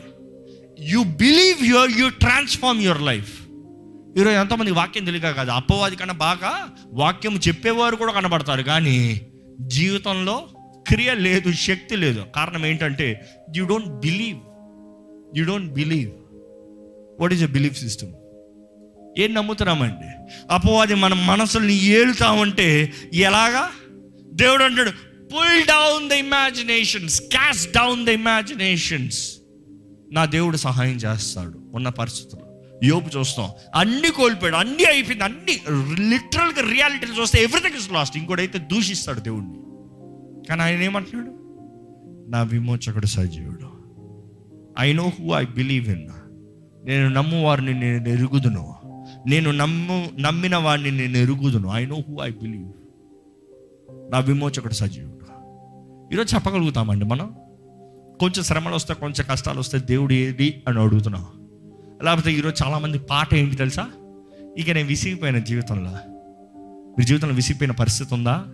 You 0.80 1.02
believe 1.02 1.66
your 1.66 1.90
you 1.90 2.09
transform 2.09 2.83
your 2.83 3.02
life 3.02 3.40
ఈరోజు 4.18 4.37
ఎంతోమంది 4.37 4.71
వాక్యం 4.71 5.04
తెలియక 5.04 5.30
కాదు. 5.30 5.50
అప్పవాది 5.50 5.97
కన్నా 5.97 6.14
బాగా 6.14 6.68
వాక్యం 6.92 7.40
చెప్పేవారు 7.49 7.97
కూడా 7.97 8.12
కనబడతారు. 8.12 8.62
కానీ 8.62 9.21
జీవితంలో 9.61 10.49
క్రియ 10.88 11.14
లేదు 11.14 11.52
శక్తి 11.52 11.97
లేదు. 11.97 12.25
కారణం 12.37 12.66
ఏంటంటే 12.66 13.28
you 13.57 13.66
don't 13.66 13.88
believe 13.88 14.38
you 15.38 15.45
don't 15.45 15.73
believe 15.73 16.11
what 17.21 17.33
is 17.33 17.42
a 17.42 17.47
belief 17.47 17.80
system 17.80 18.12
ఏం 19.18 19.35
నమ్ముతున్నామండి? 19.35 20.09
అపవాది 20.50 20.95
మన 20.95 21.14
మనసుల్ని 21.14 21.85
ఏలుతామంటే 21.85 22.92
ఎలాగా? 23.14 23.71
దేవుడు 24.33 24.64
అంటాడు 24.64 25.08
pull 25.32 25.66
down 25.66 26.08
the 26.08 26.12
imaginations 26.12 27.20
cast 27.20 27.66
down 27.66 28.06
the 28.06 28.08
imaginations 28.08 29.37
నా 30.12 30.25
దేవుడు 30.25 30.56
సహాయం 30.56 30.97
చేస్తాడు 30.97 31.61
ఉన్న 31.75 31.88
పరిస్థితుల్లో. 31.88 32.49
యోపు 32.85 33.18
చూస్తాం. 33.18 33.49
అన్ని 33.75 34.11
కోల్పోయాడు 34.11 34.56
అన్ని 34.56 34.85
అయిపోయింది 34.85 35.25
అన్ని 35.25 35.52
లిటరల్గా 36.11 36.70
రియాలిటీలు 36.70 37.12
చూస్తే 37.12 37.42
ఎవ్రీథింగ్ 37.42 37.76
ఇస్ 37.76 37.92
లాస్ట్ 37.92 38.16
ఇంకోటైతే 38.16 38.58
దూషిస్తాడు 38.58 39.20
దేవుడిని 39.20 39.58
కానీ 40.49 40.62
ఆయన 40.62 40.82
ఏమంటున్నాడు? 40.82 41.30
నా 42.30 42.42
విమోచకుడు 42.42 43.06
సజీవుడు. 43.06 43.68
I 44.78 44.92
know 44.92 45.12
who 45.20 45.35
I 45.35 45.44
believe 45.44 45.88
in 45.88 46.08
నేను 46.85 47.08
నమ్మువారిని 47.08 47.75
నేను 47.80 48.08
ఎరుగుదును. 48.08 48.75
నేను 49.26 49.50
నమ్ము 49.50 50.11
నమ్మిన 50.20 50.56
వాడిని 50.56 50.90
నేను 50.90 51.16
ఎరుగుదును. 51.16 51.68
I 51.75 51.87
know 51.87 51.97
who 52.08 52.18
I 52.23 52.30
believe 52.30 52.73
నా 54.12 54.18
విమోచకుడు 54.18 54.75
సజీవుడు. 54.75 55.18
ఈరోజు 56.12 56.35
చెప్పగలుగుతామండి 56.35 57.05
మనం? 57.05 57.35
కొంచెం 58.21 58.45
శ్రమలు 58.45 58.75
వస్తే 58.75 58.95
కొంచెం 58.95 59.27
కష్టాలు 59.31 59.59
వస్తే 59.59 59.79
దేవుడు 59.79 60.12
ఏది 60.12 60.62
అని 60.69 60.81
అడుగుతున్నాం. 60.81 61.27
లేకపోతే 62.05 62.33
ఈరోజు 62.33 62.65
చాలామంది 62.65 62.99
పాట 62.99 63.35
ఏంటి 63.35 63.57
తెలుసా? 63.57 63.88
ఇక 64.59 64.71
నేను 64.71 64.88
విసిగిపోయిన 64.88 65.38
జీవితంలో. 65.38 65.91
మీ 66.99 67.05
జీవితంలో 67.05 67.35
విసిగిపోయిన 67.35 67.73
పరిస్థితి 67.73 68.15
ఉందా? 68.15 68.45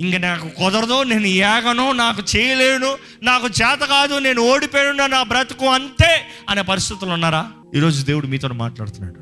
ఇంక 0.00 0.16
నాకు 0.16 0.48
కుదరదు 0.48 1.02
నేను 1.02 1.26
ఏగను 1.26 1.92
నాకు 1.92 2.36
చేయలేను 2.36 2.96
నాకు 3.22 3.46
చేత 3.46 3.78
కాదు 3.78 4.18
నేను 4.18 4.42
ఓడిపోయాను 4.42 5.06
నా 5.06 5.22
బ్రతుకు 5.22 5.66
అంతే 5.66 6.22
అనే 6.48 6.62
పరిస్థితులు 6.62 7.10
ఉన్నారా? 7.10 7.52
ఈరోజు 7.76 8.04
దేవుడు 8.04 8.26
మీతో 8.26 8.48
మాట్లాడుతున్నాడు. 8.48 9.20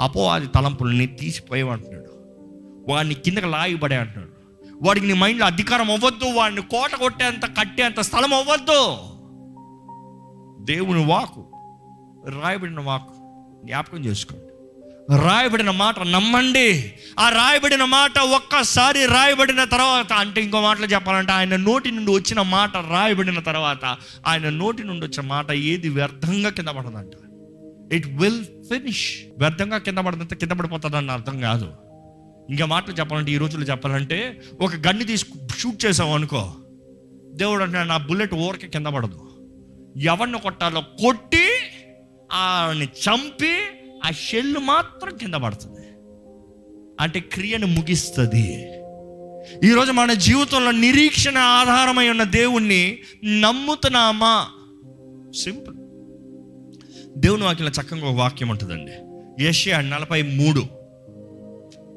అపో 0.00 0.28
అది 0.28 0.46
తలంపులు 0.46 0.90
నేను 0.90 1.16
తీసిపోయేవంటున్నాడు 1.16 2.10
వాడిని 2.92 3.14
కిందకి 3.14 3.46
లాగిపడే 3.46 3.96
అంటున్నాడు. 3.96 4.35
వాడికి 4.82 5.06
నీ 5.06 5.12
మైండ్లో 5.12 5.46
అధికారం 5.46 5.90
అవ్వద్దు 5.90 6.24
వాడిని 6.24 6.62
కోట 6.62 6.94
కొట్టేంత 6.94 7.46
కట్టేంత 7.46 8.00
స్థలం 8.00 8.34
అవ్వద్దు. 8.34 8.96
దేవుని 10.64 11.04
వాకు 11.04 11.46
రాయబడిన 12.42 12.80
వాకు 12.80 13.12
జ్ఞాపకం 13.64 14.04
చేసుకోండి. 14.04 14.42
రాయబడిన 15.22 15.70
మాట 15.70 15.98
నమ్మండి. 15.98 16.94
ఆ 17.18 17.28
రాయబడిన 17.28 17.84
మాట 17.84 18.18
ఒక్కసారి 18.18 19.06
రాయబడిన 19.06 19.64
తర్వాత 19.64 20.12
అంటే 20.12 20.42
ఇంకో 20.42 20.60
మాటలు 20.60 20.86
చెప్పాలంటే 20.86 21.32
ఆయన 21.32 21.56
నోటి 21.56 21.90
నుండి 21.90 22.10
వచ్చిన 22.10 22.42
మాట 22.42 22.76
రాయబడిన 22.76 23.40
తర్వాత 23.40 23.96
ఆయన 24.26 24.48
నోటి 24.48 24.84
నుండి 24.84 25.06
వచ్చిన 25.06 25.26
మాట 25.26 25.50
ఏది 25.50 25.88
వ్యర్థంగా 25.88 26.50
కింద 26.50 26.68
పడదంట. 26.68 27.12
ఇట్ 27.92 28.06
విల్ 28.06 28.44
ఫినిష్ 28.44 29.12
వ్యర్థంగా 29.38 29.78
కింద 29.78 29.98
పడదంటే 29.98 30.36
కింద 30.36 30.50
పడిపోతుందని 30.50 31.12
అర్థం 31.12 31.40
కాదు. 31.40 31.85
ఇంకా 32.50 32.66
మాటలు 32.66 32.94
చెప్పాలంటే 32.94 33.32
ఈ 33.32 33.36
రోజుల్లో 33.36 33.66
చెప్పాలంటే 33.66 34.42
ఒక 34.60 34.74
గన్ని 34.74 35.04
తీసుకు 35.04 35.38
షూట్ 35.58 35.84
చేసావు 35.84 36.14
అనుకో 36.14 36.52
దేవుడు 37.34 37.62
అంటే 37.62 37.84
నా 37.84 37.96
బుల్లెట్ 37.96 38.34
ఊరకే 38.34 38.66
కింద 38.66 38.86
పడదు. 38.86 39.20
ఎవరిని 39.96 40.40
కొట్టాలో 40.40 40.80
కొట్టి 40.80 41.44
ఆని 42.32 42.84
చంపి 42.84 43.58
ఆ 44.04 44.10
షెల్ 44.10 44.54
మాత్రం 44.58 45.16
కింద 45.16 45.34
పడుతుంది. 45.34 45.86
అంటే 47.00 47.20
క్రియను 47.20 47.66
ముగిస్తుంది. 47.66 48.68
ఈరోజు 49.64 49.92
మన 49.92 50.12
జీవితంలో 50.12 50.70
నిరీక్షణ 50.70 51.38
ఆధారమై 51.38 52.08
ఉన్న 52.08 52.22
దేవుణ్ణి 52.22 52.98
నమ్ముతున్నామా? 53.24 54.46
సింపుల్. 55.42 55.76
దేవుని 57.18 57.44
వాక్యంలో 57.44 57.82
చక్కగా 57.82 58.08
ఒక 58.08 58.16
వాక్యం 58.16 58.48
ఉంటుందండి. 58.48 58.92
ఏషియా 59.44 59.80
నలభై 59.80 60.22
మూడు. 60.22 60.75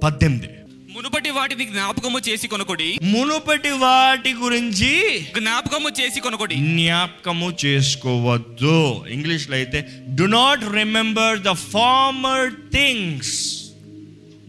పద్దెనిమిది. 0.03 0.48
మునుపటి 0.94 1.29
వాటిని 1.29 1.65
జ్ఞాపకము 1.65 2.20
చేసి 2.20 2.48
కొనుకొడి. 2.48 3.00
మునుపటి 3.03 3.70
వాటి 3.70 4.34
గురించి 4.34 5.20
జ్ఞాపకము 5.38 5.89
చేసి 5.89 6.20
కొనుకొడి. 6.20 6.56
జ్ఞాపకము 6.56 7.51
చేసుకోవద్దు. 7.65 9.06
ఇంగ్లీష్లో 9.10 9.56
అయితే 9.56 9.88
do 10.08 10.24
not 10.24 10.63
remember 10.74 11.39
the 11.39 11.51
former 11.51 12.51
things 12.74 13.38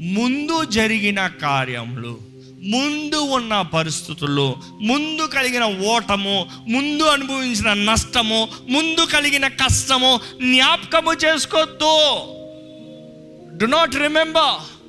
ముందు 0.01 0.65
జరిగిన 0.65 1.27
కార్యములు 1.27 2.19
ముందు 2.63 3.17
ఉన్న 3.17 3.61
పరిస్థితులు 3.61 4.55
ముందు 4.81 5.23
కలిగిన 5.27 5.65
ఓటము 5.65 6.47
ముందు 6.69 7.03
అనుభవించిన 7.03 7.73
నష్టము 7.93 8.49
ముందు 8.69 9.05
కలిగిన 9.05 9.49
కష్టము 9.49 10.21
జ్ఞాపకము 10.43 11.13
చేసుకోవద్దు. 11.13 11.95
Do 13.57 13.67
not 13.67 13.97
remember 13.97 14.80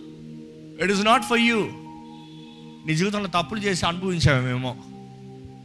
it 0.79 0.91
is 0.91 1.05
not 1.05 1.23
for 1.23 1.39
you 1.39 1.69
నీ 2.87 2.95
జీవితంలో 2.95 3.41
తప్పులు 3.41 3.59
చేసి 3.59 3.85
అనుభవించామేమో 3.85 4.75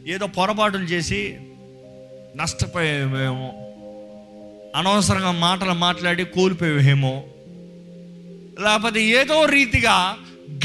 ఏదో 0.07 0.27
పొరపాటులు 0.27 0.83
చేసి 0.83 1.37
నష్టపోయామేమో 2.35 3.53
అనవసరంగా 4.75 5.31
మాటలు 5.31 5.73
మాట్లాడి 5.73 6.25
కోల్పోయేమో 6.25 7.23
లేకపోతే 8.59 9.03
ఏదో 9.03 9.45
రీతిగా 9.45 10.17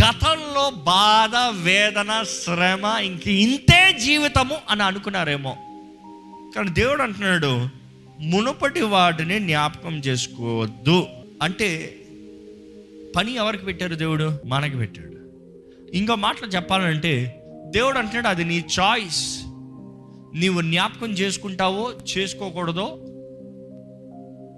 గతంలో 0.03 0.71
బాధ 0.71 1.37
వేదన 1.37 2.23
శ్రమ 2.23 2.99
ఇంక 3.03 3.29
ఇంతే 3.29 3.99
జీవితము 4.05 4.57
అని 4.71 4.83
అనుకున్నారేమో. 4.83 5.57
కానీ 6.57 6.71
దేవుడు 6.71 7.03
అంటున్నాడు 7.03 7.69
మునుపటి 8.21 8.81
వాటిని 8.81 9.39
జ్ఞాపకం 9.39 9.99
చేసుకోవద్దు. 9.99 11.07
అంటే 11.43 11.99
పని 13.17 13.35
ఎవరికి 13.35 13.65
పెట్టారు 13.65 13.95
దేవుడు? 13.95 14.39
మనకి 14.47 14.77
పెట్టాడు. 14.77 15.13
ఇంకో 15.97 16.15
మాటలు 16.15 16.49
చెప్పాలంటే 16.49 17.45
దేవుడు 17.71 17.99
అంటున్నాడు 17.99 18.29
అది 18.29 18.45
నీ 18.45 18.65
చాయిస్ 18.81 19.41
నీవు 20.35 20.61
జ్ఞాపకం 20.61 21.11
చేసుకుంటావో 21.11 21.93
చేసుకోకూడదో 22.19 22.99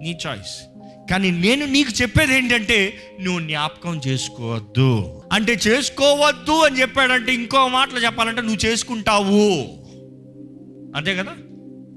నీ 0.01 0.17
చాయిస్ 0.27 0.79
కానీ 1.11 1.31
నేను 1.31 1.65
నీకు 1.65 2.01
చెప్పేది 2.01 2.37
ఏంటంటే 2.37 2.97
నువ్వు 3.21 3.41
జ్ఞాపకం 3.41 4.01
చేసుకోవద్దు. 4.07 5.21
అంటే 5.31 5.53
చేసుకోవద్దు 5.67 6.51
అని 6.51 6.81
చెప్పాడంటే 6.81 7.33
ఇంకో 7.33 7.67
మాటలు 7.67 7.99
చెప్పాలంటే 7.99 8.41
నువ్వు 8.41 8.65
చేసుకుంటావు. 8.65 9.51
అంతే 10.97 11.15
కదా? 11.15 11.31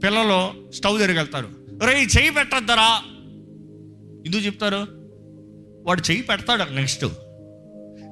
పిల్లలు 0.05 0.71
స్టవ్ 0.73 0.99
దగ్గరికి 0.99 1.19
వెళ్తారు. 1.19 1.49
రే 1.87 2.03
చేయి 2.03 2.31
పెట్టద్దరా. 2.31 3.03
ఎందుకు 4.27 4.43
చెప్తారు? 4.43 4.98
వాడు 5.89 6.03
చేయి 6.11 6.23
పెడతాడు 6.23 6.75
నెక్స్ట్. 6.75 7.05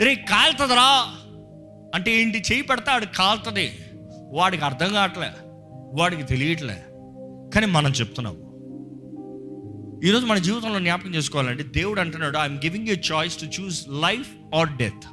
రే 0.03 0.15
కాలుతుందిరా? 0.15 1.15
అంటే 1.95 2.23
ఏంటి? 2.23 2.39
చెయ్యి 2.39 2.63
పెడతాడు 2.63 3.07
కాలుతుంది. 3.17 3.71
వాడికి 4.33 4.65
అర్థం 4.65 4.93
కావట్లే. 4.93 5.31
వాడికి 5.95 6.23
తెలియట్లే. 6.23 6.85
కానీ 7.55 7.67
మనం 7.67 7.91
చెప్తున్నాము 7.91 8.47
ఈరోజు 10.05 10.27
మన 10.27 10.39
జీవితంలో 10.39 10.79
జ్ఞాపకం 10.79 11.15
చేసుకోవాలంటే 11.15 11.63
దేవుడు 11.63 12.01
అంటున్నాడు 12.01 12.39
I'm 12.39 12.57
giving 12.57 12.89
you 12.89 12.95
choice 12.95 13.41
to 13.41 13.63
choose 13.63 13.87
life 13.89 14.55
or 14.55 14.77
death 14.77 15.07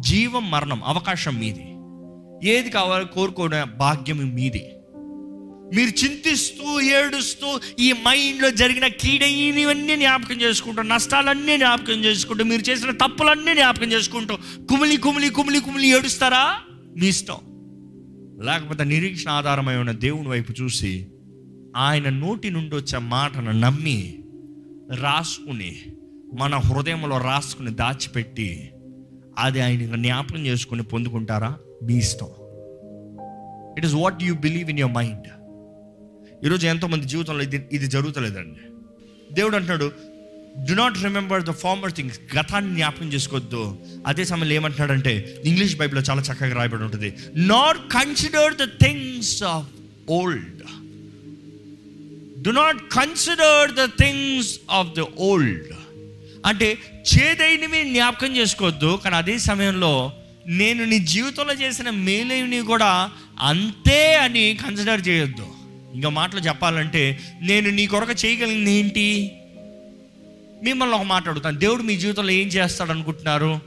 జీవం 0.00 0.50
మరణం 0.50 0.84
అవకాశం 0.84 1.34
మీది. 1.34 1.72
ఏది 2.50 2.70
కావాలో 2.70 3.04
కోరుకోవడం 3.04 3.74
భాగ్యం 3.78 4.34
మీది. 4.34 4.75
మీరు 5.74 6.04
చింతిస్తూ 6.04 6.80
ఏడుస్తూ 6.80 7.60
ఈ 7.80 7.92
మైండ్లో 7.92 8.50
జరిగిన 8.50 8.86
కీడైనవన్నీ 8.86 9.96
జ్ఞాపకం 9.96 10.34
చేసుకుంటూ 10.34 10.82
నష్టాలన్నీ 10.82 11.56
జ్ఞాపకం 11.56 11.92
చేసుకుంటూ 11.92 12.44
మీరు 12.44 12.70
చేసిన 12.70 12.90
తప్పులన్నీ 12.90 13.54
జ్ఞాపకం 13.54 13.92
చేసుకుంటూ 13.92 14.36
కుమిలి 14.70 14.96
కుమిలి 14.96 15.30
కుమిలి 15.30 15.60
కుమిలి 15.60 15.88
ఏడుస్తారా? 15.88 16.58
మీ 17.00 17.08
ఇష్టం. 17.08 17.36
లేకపోతే 18.42 18.84
నిరీక్షణ 18.84 19.30
ఆధారమై 19.30 19.76
ఉన్న 19.76 19.90
దేవుని 19.90 20.28
వైపు 20.28 20.52
చూసి 20.62 21.06
ఆయన 21.76 22.08
నోటి 22.08 22.50
నుండి 22.50 22.76
వచ్చే 22.76 22.98
మాటను 22.98 23.50
నమ్మి 23.50 24.18
రాసుకుని 24.94 25.76
మన 26.34 26.56
హృదయంలో 26.56 27.18
రాసుకుని 27.18 27.70
దాచిపెట్టి 27.70 28.70
అది 29.38 29.60
ఆయన 29.60 29.96
జ్ఞాపకం 29.96 30.46
చేసుకుని 30.46 30.82
పొందుకుంటారా? 30.82 31.56
మీ 31.82 31.94
ఇష్టం. 31.96 32.26
It 33.78 33.86
is 33.86 33.94
what 33.94 34.22
you 34.22 34.34
believe 34.34 34.70
in 34.70 34.78
your 34.78 34.94
mind 34.94 35.28
ఈరోజు 36.44 36.66
ఎంతోమంది 36.66 37.06
జీవితంలో 37.12 37.42
ఇది 37.48 37.58
ఇది 37.76 37.86
జరుగుతలేదండి. 37.94 38.62
దేవుడు 39.36 39.56
అంటున్నాడు 39.58 39.86
do 40.68 40.74
not 40.80 40.96
remember 41.06 41.42
the 41.48 41.50
former 41.62 41.92
things 41.98 42.18
గతాన్ని 42.34 42.74
జ్ఞాపకం 42.76 43.08
చేసుకోవద్దు. 43.14 43.62
అదే 44.10 44.24
సమయంలో 44.30 44.54
ఏమంటున్నాడంటే 44.58 45.12
ఇంగ్లీష్ 45.50 45.76
బైబిల్లో 45.80 46.02
చాలా 46.10 46.22
చక్కగా 46.28 46.54
రాయబడి 46.58 46.84
ఉంటుంది. 46.88 47.10
Not 47.54 47.80
consider 47.96 48.54
the 48.62 48.66
things 48.84 49.42
of 49.54 49.66
old 50.18 50.62
do 52.46 52.50
not 52.50 52.80
consider 52.98 53.72
the 53.80 53.84
things 54.02 54.52
of 54.70 54.92
the 55.00 55.08
old 55.30 55.72
అంటే 56.46 56.68
చేదైనవి 57.12 57.82
జ్ఞాపకం 57.92 58.30
చేసుకోవద్దు 58.36 59.00
కానీ 59.04 59.16
అదే 59.16 59.38
సమయంలో 59.48 60.12
నేను 60.60 60.82
నీ 60.84 60.98
జీవితంలో 60.98 61.54
చేసిన 61.54 61.90
మేలైనవి 61.90 62.64
కూడా 62.72 63.10
అంతే 63.50 64.00
అని 64.24 64.44
కన్సిడర్ 64.64 65.08
చేయొద్దు. 65.08 65.46
ఇంకా 65.96 66.08
మాటలు 66.08 66.40
చెప్పాలంటే 66.40 67.18
నేను 67.42 67.70
నీ 67.70 67.86
కొరకు 67.86 68.26
చేయగలిగింది 68.26 68.70
ఏంటి? 68.70 69.32
మిమ్మల్ని 70.64 70.96
ఒక 70.96 71.02
మాట 71.02 71.28
అడుగుతాను. 71.28 71.58
దేవుడు 71.58 71.82
మీ 71.82 71.96
జీవితంలో 71.96 72.30
ఏం 72.30 72.48
చేస్తాడు 72.48 72.90
అనుకుంటున్నారు? 72.90 73.60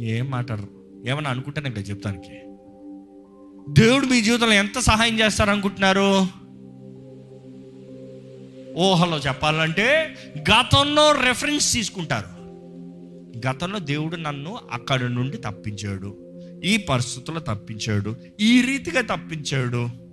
ఏం 0.00 0.30
మాట్లాడరు. 0.30 0.68
ఏమన్నా 1.08 1.30
అనుకుంటాను 1.30 1.66
ఇంకా 1.66 1.80
చెప్తానికి. 1.80 2.32
దేవుడు 3.82 4.06
మీ 4.06 4.20
జీవితంలో 4.20 4.52
ఎంత 4.52 4.78
సహాయం 4.78 5.20
చేస్తారు 5.20 5.50
అనుకుంటున్నారు? 5.50 6.26
ఊహలో 8.78 9.18
చెప్పాలంటే 9.18 10.16
గతంలో 10.38 11.12
రెఫరెన్స్ 11.12 11.72
తీసుకుంటారు. 11.72 12.40
గతంలో 13.48 13.78
దేవుడు 13.78 14.16
నన్ను 14.16 14.58
అక్కడి 14.72 15.08
నుండి 15.14 15.36
తప్పించాడు. 15.36 16.16
ఈ 16.64 16.76
పరిస్థితుల్లో 16.76 17.54
తప్పించాడు. 17.54 18.16
ఈ 18.40 18.62
రీతిగా 18.62 19.00
తప్పించాడు. 19.00 20.09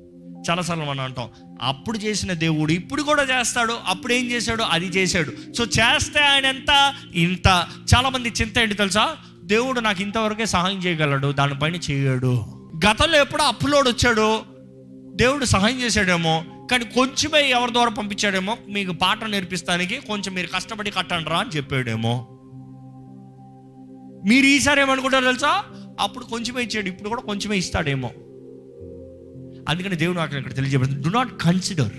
చాలాసార్లు 0.50 0.86
మనం 0.86 1.04
అంటాం 1.04 1.30
అప్పుడు 1.62 1.98
చేసిన 1.98 2.34
దేవుడు 2.34 2.72
ఇప్పుడు 2.72 3.02
కూడా 3.02 3.24
చేస్తాడు 3.24 3.78
అప్పుడు 3.88 4.14
ఏం 4.14 4.26
చేశాడు 4.32 4.64
అది 4.64 4.86
చేశాడు. 4.86 5.54
సో 5.54 5.64
చేస్తే 5.64 6.20
ఆయన 6.20 6.46
ఎంత? 6.46 6.94
ఇంత. 7.14 7.68
చాలామంది 7.96 8.30
చింత 8.30 8.58
ఏంటి 8.58 8.76
తెలుసా? 8.76 9.16
దేవుడు 9.44 9.80
నాకు 9.80 10.02
ఇంతవరకే 10.02 10.46
సహాయం 10.46 10.78
చేయగలడు 10.78 11.32
దానిపైన 11.32 11.76
చేయడు. 11.76 12.46
గతంలో 12.88 13.22
ఎప్పుడో 13.22 13.44
అప్పులోడు 13.44 13.90
వచ్చాడు 13.90 14.42
దేవుడు 15.16 15.46
సహాయం 15.46 15.82
చేశాడేమో 15.82 16.44
కానీ 16.72 16.86
కొంచెమే 16.86 17.50
ఎవరి 17.50 17.74
ద్వారా 17.74 17.90
పంపించాడేమో 17.90 18.58
మీకు 18.70 18.92
పాట 18.92 19.24
నేర్పిస్తానికి 19.24 19.96
కొంచెం 19.96 20.34
మీరు 20.34 20.48
కష్టపడి 20.48 20.92
కట్టండి 20.92 21.30
రా 21.30 21.38
అని 21.38 21.50
చెప్పాడేమో. 21.50 22.28
మీరు 24.28 24.46
ఈసారి 24.46 24.82
ఏమనుకుంటారు 24.82 25.26
తెలుసా? 25.26 25.64
అప్పుడు 26.00 26.26
కొంచెమే 26.26 26.64
ఇచ్చాడు 26.64 26.88
ఇప్పుడు 26.88 27.10
కూడా 27.10 27.22
కొంచెమే 27.22 27.58
ఇస్తాడేమో. 27.58 28.12
అందుకని 29.68 29.96
దేవుడు 29.96 30.18
నాకు 30.18 30.36
ఇక్కడ 30.36 30.54
తెలియజేయబడుతుంది 30.54 31.04
డు 31.04 31.10
నాట్ 31.10 31.42
కన్సిడర్ 31.42 31.92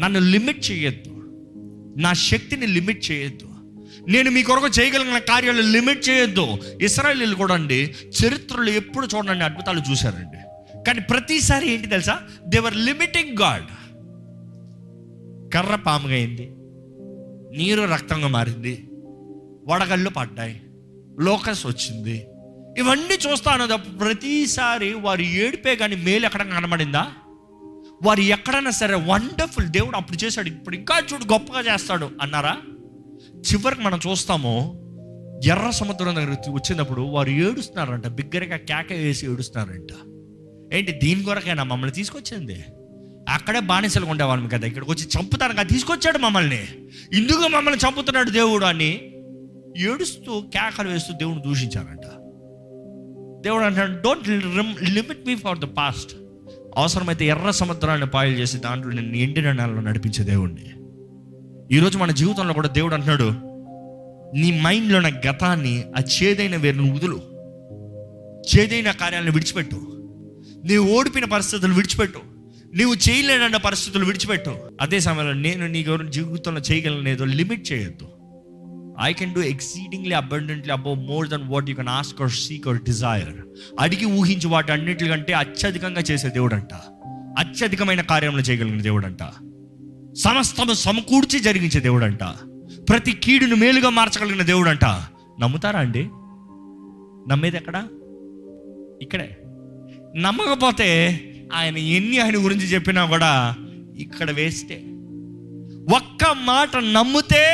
నన్ను 0.00 0.20
లిమిట్ 0.20 0.70
చేయొద్దు. 0.70 1.16
నా 2.00 2.12
శక్తిని 2.12 2.66
లిమిట్ 2.66 3.10
చేయొద్దు. 3.10 3.46
నేను 4.08 4.30
మీ 4.30 4.42
కొరకు 4.42 4.68
చేయగలిగిన 4.68 5.18
కార్యాలు 5.18 5.60
లిమిట్ 5.60 6.08
చేయొద్దు. 6.08 6.58
ఇస్రాయలీలు 6.82 7.34
కూడా 7.34 7.54
అండి 7.54 7.94
చరిత్రలో 8.08 8.70
ఎప్పుడు 8.70 9.08
చూడండి 9.16 9.44
అద్భుతాలు 9.44 9.82
చూశారండి. 9.90 10.38
కానీ 10.86 11.00
ప్రతిసారి 11.00 11.70
ఏంటి 11.70 11.86
తెలుసా? 11.86 12.18
దేవర్ 12.48 12.76
లిమిటింగ్ 12.76 13.36
గాడ్ 13.42 13.64
కర్ర 15.54 15.74
పాముగా 15.74 16.12
అయింది. 16.12 16.50
నీరు 17.58 17.82
రక్తంగా 17.82 18.28
మారింది. 18.28 18.88
వడగళ్ళు 19.68 20.10
పడ్డాయి. 20.10 20.60
లోకస్ 21.20 21.66
వచ్చింది. 21.66 22.26
ఇవన్నీ 22.80 23.30
చూస్తాను 23.30 23.76
ప్రతిసారి 23.76 24.94
వారు 24.94 25.22
ఏడిపే 25.22 25.76
కానీ 25.76 25.96
మేలు 25.96 26.26
ఎక్కడ 26.26 26.42
కనబడిందా? 26.42 27.06
వారు 28.02 28.20
ఎక్కడైనా 28.20 28.70
సరే 28.70 28.94
వండర్ఫుల్ 28.94 29.66
దేవుడు 29.66 29.96
అప్పుడు 29.96 30.24
చేశాడు. 30.24 30.48
ఇప్పుడు 30.48 30.76
ఇంకా 30.76 31.02
చూడు 31.12 31.32
గొప్పగా 31.32 31.74
చేస్తాడు 31.74 32.10
అన్నారా? 32.22 32.56
చివరికి 33.36 33.80
మనం 33.80 34.00
చూస్తాము 34.10 34.76
ఎర్ర 35.46 35.70
సముద్రం 35.70 36.16
దగ్గర 36.16 36.36
వచ్చినప్పుడు 36.50 37.00
వారు 37.00 37.30
ఏడుస్తున్నారంట. 37.30 38.06
బిగ్గరగా 38.06 38.56
కేక 38.56 38.92
వేసి 38.92 39.32
ఏడుస్తున్నారంట. 39.32 39.88
ఏంటి 40.74 40.92
దీని 40.92 41.24
కొరకైనా 41.24 41.62
మమ్మల్ని 41.62 41.94
తీసుకొచ్చింది? 41.94 42.64
అక్కడే 43.28 43.60
బానిసలు 43.60 44.06
ఉండేవాళ్ళం 44.06 44.48
కదా 44.48 44.66
ఇక్కడికి 44.66 44.90
వచ్చి 44.90 45.06
చంపుతాను 45.06 45.68
తీసుకొచ్చాడు 45.68 46.18
మమ్మల్ని. 46.18 46.68
ఇందుకు 47.12 47.48
మమ్మల్ని 47.48 47.88
చంపుతున్నాడు 47.88 48.30
దేవుడు 48.30 48.64
అని 48.64 49.12
ఏడుస్తూ 49.78 50.40
కేకలు 50.40 50.88
వేస్తూ 50.88 51.14
దేవుడిని 51.14 51.42
దూషించారంట. 51.42 52.00
దేవుడు 53.40 53.64
అంటాడు 53.64 53.92
don't 53.92 54.28
limit 54.90 55.26
me 55.26 55.36
for 55.36 55.58
the 55.58 55.64
past 55.64 56.12
అవసరమైతే 56.76 57.26
ఎర్ర 57.26 57.50
సముద్రాన్ని 57.50 58.06
పాయలు 58.06 58.34
చేసి 58.34 58.56
దాంట్లో 58.56 58.92
నేను 58.92 59.16
ఎండిన 59.16 59.52
నెలలో 59.52 59.80
నడిపించే 59.80 60.24
దేవుణ్ణి. 60.24 60.64
ఈరోజు 61.76 61.98
మన 61.98 62.10
జీవితంలో 62.10 62.54
కూడా 62.54 62.68
దేవుడు 62.68 62.94
అంటున్నాడు 62.94 63.32
నీ 64.36 64.60
మైండ్లో 64.60 64.96
ఉన్న 64.96 65.08
గతాన్ని 65.08 65.84
ఆ 65.98 66.02
చేదైన 66.22 66.56
వేరును 66.56 66.94
వదులు. 66.94 67.20
చేదైన 68.56 68.90
కార్యాలను 68.90 69.32
విడిచిపెట్టు. 69.32 69.76
నీవు 70.64 70.88
ఓడిపిన 70.88 71.24
పరిస్థితులు 71.24 71.74
విడిచిపెట్టు. 71.74 72.18
నీవు 72.74 72.94
చేయలేనన్న 72.94 73.56
పరిస్థితులు 73.56 74.04
విడిచిపెట్టు. 74.04 74.56
అదే 74.80 75.00
సమయంలో 75.00 75.32
నేను 75.32 75.66
నీ 75.66 75.82
గౌరవ 75.82 76.06
జీవితంలో 76.06 76.60
చేయగలనేదో 76.60 77.24
లిమిట్ 77.24 77.72
చేయొద్దు. 77.72 78.08
I 79.02 79.12
can 79.12 79.34
do 79.34 79.40
exceedingly 79.40 80.12
abundantly 80.12 80.72
above 80.72 80.98
more 80.98 81.28
than 81.28 81.42
what 81.44 81.70
you 81.70 81.76
can 81.76 81.88
ask 81.88 82.22
or 82.22 82.30
seek 82.30 82.68
or 82.68 82.76
desire 82.76 83.34
అడిగి 83.80 84.04
ఊహించి 84.04 84.46
వాటి 84.46 84.72
అన్నిటికంటే 84.72 85.32
అత్యధికంగా 85.32 86.00
చేసే 86.00 86.28
దేవుడు 86.28 86.54
అంట 86.54 86.74
అత్యధికమైన 87.38 88.00
కార్యములు 88.00 88.42
చేయగలిగిన 88.42 88.80
దేవుడు 88.80 89.06
అంట 89.06 89.22
సమస్తము 90.14 90.72
సమకూర్చి 90.72 91.40
జరిగించే 91.40 91.80
దేవుడు 91.80 92.04
అంట 92.04 92.24
ప్రతి 92.88 93.12
కీడును 93.12 93.56
మేలుగా 93.56 93.88
మార్చగలిగిన 93.88 94.42
దేవుడు 94.42 94.68
అంట 94.68 94.84
నమ్ముతారా 95.40 95.80
అండి? 95.80 96.04
నమ్మేది 97.30 97.56
ఎక్కడా? 97.56 97.88
ఇక్కడే. 99.02 99.36
నమ్మకపోతే 100.16 101.20
ఆయన 101.54 101.76
ఎన్ని 101.76 102.18
ఆయన 102.18 102.44
గురించి 102.44 102.66
చెప్పినా 102.66 103.06
కూడా 103.06 103.54
ఇక్కడ 103.98 104.30
వేస్తే. 104.30 104.74
ఒక్క 105.96 106.36
మాట 106.44 106.76
నమ్మితే 106.76 107.46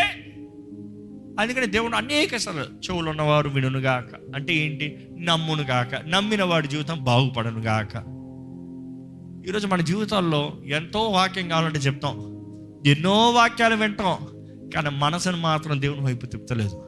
అందుకని 1.41 1.67
దేవుడు 1.67 1.97
అనేక 1.97 2.37
సార్లు 2.37 2.63
చెవులు 2.63 3.11
ఉన్నవారు 3.11 3.49
వినుగాక 3.49 4.35
అంటే 4.35 4.55
ఏంటి? 4.55 5.09
నమ్మునుగాక. 5.19 5.95
నమ్మిన 6.09 6.45
వాడి 6.45 6.69
జీవితం 6.69 7.05
బాగుపడను 7.05 7.61
గాక 7.61 8.17
ఈరోజు 9.49 9.67
మన 9.67 9.81
జీవితాల్లో 9.81 10.53
ఎంతో 10.67 11.01
వాక్యం 11.01 11.49
కావాలంటే 11.49 11.79
చెప్తాం. 11.79 12.19
ఎన్నో 12.87 13.31
వాక్యాలు 13.31 13.77
వింటాం. 13.77 14.19
కానీ 14.75 14.91
మనసును 14.91 15.37
మాత్రం 15.37 15.83
దేవుని 15.83 16.01
వైపు 16.01 16.27
తిప్పలేదు 16.27 16.85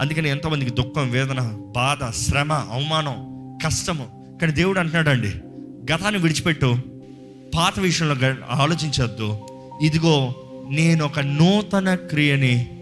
అందుకని 0.00 0.28
ఎంతోమందికి 0.28 0.70
దుఃఖం 0.70 1.10
వేదన 1.10 1.58
బాధ 1.76 2.10
శ్రమ 2.10 2.52
అవమానం 2.52 3.14
కష్టము. 3.64 4.36
కానీ 4.40 4.52
దేవుడు 4.52 4.78
అంటున్నాడండి 4.78 5.28
గతాన్ని 5.92 6.20
విడిచిపెట్టు. 6.20 6.76
పాత 7.54 7.80
విషయంలో 7.80 8.14
గ- 8.14 8.42
ఆలోచించొద్దు. 8.50 9.38
ఇదిగో 9.82 10.34
నేను 10.70 11.04
ఒక 11.04 11.20
నూతన 11.20 11.94
క్రియని 11.94 12.78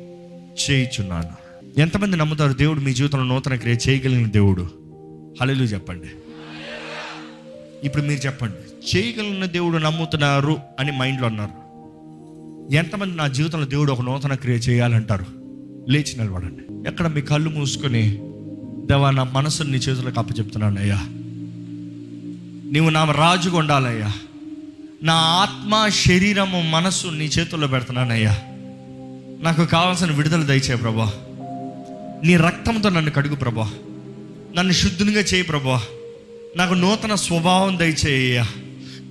చేయుచున్నాను. 0.70 1.40
ఎంతమంది 1.80 2.16
నమ్ముతారు 2.16 2.52
దేవుడు 2.52 2.80
మీ 2.80 2.94
జీవితంలో 2.94 3.24
నూతన 3.24 3.54
క్రియ 3.54 3.76
చేయగలిగిన 3.88 4.26
దేవుడు? 4.26 4.70
హలలు 5.40 5.64
చెప్పండి. 5.64 6.06
ఇప్పుడు 7.86 8.02
మీరు 8.02 8.26
చెప్పండి. 8.26 8.96
చేయగలిగిన 8.96 9.44
దేవుడు 9.44 9.78
నమ్ముతున్నారు 9.78 10.58
అని 10.80 10.92
మైండ్లో 10.92 11.26
అన్నారు. 11.26 11.60
ఎంతమంది 12.74 13.16
నా 13.16 13.26
జీవితంలో 13.26 13.66
దేవుడు 13.66 13.92
ఒక 13.92 14.00
నూతన 14.00 14.34
క్రియ 14.34 14.54
చేయాలంటారు? 14.54 15.24
లేచి 15.88 16.18
నిలబడండి. 16.18 16.88
ఎక్కడ 16.88 17.06
మీ 17.06 17.20
కళ్ళు 17.20 17.50
మూసుకొని 17.50 18.18
దేవా 18.86 19.10
నా 19.10 19.24
మనసుని 19.24 19.70
నీ 19.70 19.78
చేతులకు 19.78 20.20
అప్పచెప్తున్నాను 20.20 20.80
అయ్యా. 20.80 21.00
నీవు 22.72 22.90
నా 22.90 23.12
రాజుగా 23.12 23.58
ఉండాలయ్యా. 23.58 24.12
నా 25.02 25.14
ఆత్మ 25.14 25.88
శరీరము 25.88 26.62
మనస్సు 26.70 27.08
నీ 27.08 27.24
చేతుల్లో 27.24 27.68
పెడుతున్నానయ్యా 27.68 28.36
నాకు 29.42 29.64
కావాల్సిన 29.64 30.10
విడుదల 30.10 30.42
దయచే 30.42 30.76
ప్రభా. 30.76 31.12
నీ 32.24 32.36
రక్తంతో 32.36 32.88
నన్ను 32.88 33.10
కడుగు 33.10 33.34
ప్రభా. 33.34 33.70
నన్ను 34.56 34.72
శుద్ధునిగా 34.72 35.20
చేయి 35.20 35.42
ప్రభా. 35.42 35.82
నాకు 36.56 36.74
నూతన 36.74 37.14
స్వభావం 37.14 37.78
దయచేయ్యా 37.78 38.46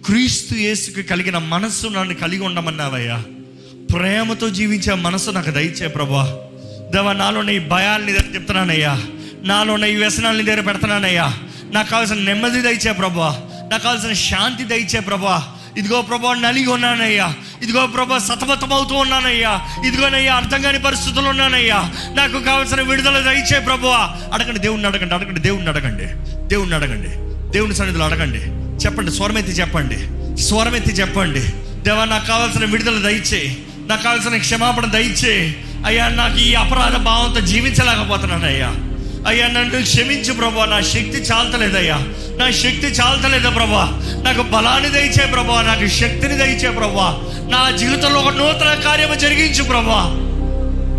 క్రీస్తు 0.06 0.56
యేసుకి 0.56 1.04
కలిగిన 1.04 1.38
మనస్సు 1.38 1.88
నన్ను 1.88 2.14
కలిగి 2.14 2.42
ఉండమన్నావయ్యా. 2.42 3.24
ప్రేమతో 3.94 4.50
జీవించే 4.50 4.94
మనసు 4.94 5.32
నాకు 5.32 5.52
దయచే 5.52 5.88
ప్రభా. 5.88 6.40
దేవా 6.94 7.14
నాలో 7.14 7.52
ఈ 7.52 7.60
భయాల్ని 7.60 8.14
దగ్గర 8.14 8.36
చెప్తున్నానయ్యా. 8.36 9.02
నాలో 9.44 9.86
ఈ 9.86 9.96
వ్యసనాలని 9.96 10.44
దగ్గర 10.44 10.62
పెడుతున్నానయ్యా. 10.62 11.34
నాకు 11.72 11.90
కావాల్సిన 11.90 12.18
నెమ్మది 12.18 12.62
దయచే 12.62 12.92
ప్రభా. 12.92 13.50
నాకు 13.72 13.84
కావాల్సిన 13.84 14.14
శాంతి 14.14 14.64
దయచే 14.64 15.00
ప్రభా. 15.00 15.56
ఇదిగో 15.78 16.02
ప్రభా 16.02 16.34
నలిగి 16.34 16.68
ఉన్నానయ్యా. 16.68 17.34
ఇదిగో 17.62 17.88
ప్రభా 17.88 18.18
సతమతమవుతూ 18.18 18.96
ఉన్నానయ్యా. 18.96 19.62
ఇదిగోనయ్యా 19.88 20.36
అర్థం 20.36 20.62
కాని 20.62 20.80
పరిస్థితులు 20.80 21.28
ఉన్నానయ్యా. 21.28 21.92
నాకు 22.16 22.44
కావాల్సిన 22.44 22.82
విడుదల 22.82 23.20
దయచే 23.20 23.60
ప్రభువా. 23.60 24.12
అడగండి 24.34 24.60
దేవుణ్ణి 24.60 24.88
అడగండి 24.88 25.14
అడగండి 25.14 25.40
దేవుణ్ణి 25.40 25.70
అడగండి 25.70 26.06
దేవుణ్ణి 26.48 26.76
అడగండి 26.76 27.10
దేవుని 27.54 27.76
సన్నిధిలో 27.76 28.06
అడగండి. 28.06 28.40
చెప్పండి 28.86 29.12
స్వరమెత్తి 29.12 29.52
చెప్పండి 29.52 29.98
స్వరమెత్తి 30.42 30.92
చెప్పండి. 30.92 31.42
దేవా 31.84 32.06
నాకు 32.06 32.28
కావాల్సిన 32.28 32.66
విడుదల 32.66 33.02
దయచే 33.02 33.58
నాకు 33.88 34.04
కావాల్సిన 34.04 34.38
క్షమాపణ 34.38 34.86
దయచే. 34.86 35.56
అయ్యా 35.86 36.08
నాకు 36.08 36.38
ఈ 36.38 36.54
అపరాధ 36.54 36.96
భావంతో 36.96 37.40
జీవించలేకపోతున్నాను 37.40 38.46
అయ్యా 38.46 38.76
అయ్యా 39.28 39.48
నన్ను 39.48 39.82
క్షమించు 39.82 40.34
ప్రభా. 40.34 40.66
నా 40.66 40.82
శక్తి 40.82 41.18
చాలతలేదయ్యా. 41.32 41.96
నా 42.40 42.52
శక్తి 42.52 42.88
చాలతలేదా 42.88 43.50
ప్రభా. 43.50 44.02
నాకు 44.24 44.42
బలాన్ని 44.42 44.90
దయచే 44.90 45.26
ప్రభా. 45.26 45.62
నాకు 45.62 45.88
శక్తిని 45.88 46.38
దయచే 46.38 46.70
ప్రభా. 46.70 47.20
నా 47.52 47.72
జీవితంలో 47.78 48.20
ఒక 48.20 48.34
నూతన 48.34 48.82
కార్యము 48.86 49.16
జరిగించు 49.16 49.64
ప్రభా. 49.64 50.16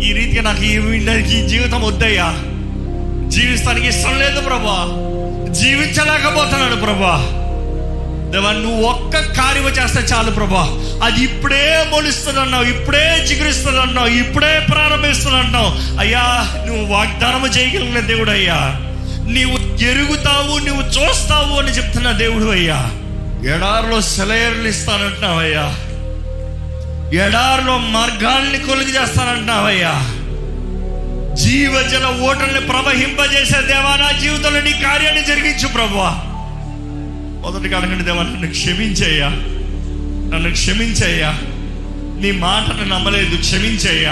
ఈ 0.07 0.13
రీతిగా 0.13 0.41
నాకు 0.43 0.63
ఈ 0.63 1.47
జీవితం 1.47 1.81
వద్దయ్యా. 1.81 2.35
జీవిస్తానికి 3.27 3.87
ఇష్టం 3.87 4.19
లేదు 4.19 4.41
ప్రభా. 4.41 4.87
జీవించలేకపోతున్నాడు 5.53 6.75
ప్రభా. 6.75 7.40
దేవా 8.31 8.51
నువ్వు 8.53 8.83
ఒక్క 8.85 9.17
కార్యం 9.37 9.67
చేస్తే 9.67 9.99
చాలు 10.11 10.31
ప్రభా. 10.31 10.61
అది 11.03 11.23
ఇప్పుడే 11.23 11.63
మొలుస్తుందన్నావు 11.91 12.63
ఇప్పుడే 12.63 13.25
చిగురిస్తుందన్నావు 13.27 14.07
ఇప్పుడే 14.07 14.59
ప్రారంభిస్తుందన్నావు. 14.71 15.99
అయ్యా 15.99 16.23
నువ్వు 16.67 16.85
వాగ్దానం 16.93 17.45
చేయగలిగిన 17.47 17.99
దేవుడు 18.05 18.31
అయ్యా. 18.31 18.59
నీవు 19.27 19.57
ఎరుగుతావు 19.83 20.57
నువ్వు 20.59 20.83
చూస్తావు 20.89 21.59
అని 21.59 21.71
చెప్తున్న 21.71 22.11
దేవుడు 22.11 22.45
అయ్యా. 22.51 22.79
ఎడారిలో 23.55 24.01
సెలయర్లు 24.01 24.67
ఇస్తానంటున్నావయ్యా 24.67 25.67
ఎడారిలో 27.25 27.77
మార్గాల్ని 27.77 28.59
కొలిగి 28.59 28.91
చేస్తానంటున్నావయ్యా 28.95 29.93
జీవజల 31.35 32.05
ఓటల్ని 32.21 32.67
ప్రవహింపజేసే 32.67 33.61
దేవా 33.61 33.95
నా 33.95 34.11
జీవితంలో 34.19 34.61
నీ 34.61 34.71
కార్యాన్ని 34.83 35.25
జరిగించు 35.25 35.67
ప్రభువా 35.67 36.11
మొదటిగా 37.41 37.77
అడగండి 37.77 38.03
దేవా 38.03 38.23
నన్ను 38.23 38.51
క్షమించయ్యా. 38.51 39.29
నన్ను 40.35 40.51
క్షమించయ్యా. 40.51 41.29
నీ 42.21 42.31
మాటను 42.31 42.95
నమ్మలేదు 42.95 43.35
క్షమించయ్యా. 43.35 44.11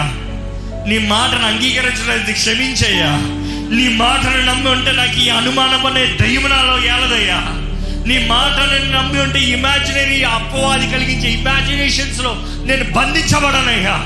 నీ 0.88 0.98
మాటను 0.98 1.46
అంగీకరించలేదు 1.46 2.32
క్షమించయ్యా. 2.32 3.10
నీ 3.78 3.88
మాటను 3.88 4.46
నమ్మి 4.46 4.72
ఉంటే 4.72 4.92
నాకు 4.92 5.20
ఈ 5.20 5.30
అనుమానం 5.30 5.86
అనే 5.86 6.18
దయ్యం 6.22 6.50
నాలో 6.50 6.78
ఏలదయ్యా. 6.78 7.42
నీ 8.08 8.28
మాటను 8.28 8.92
నమ్మి 8.92 9.22
ఉంటే 9.22 9.40
ఇమాజినరీ 9.40 10.24
అపవాది 10.24 10.92
కలిగించే 10.92 11.32
ఇమాజినేషన్స్లో 11.32 12.36
నేను 12.66 12.94
బంధించబడనయ్యా. 12.94 14.06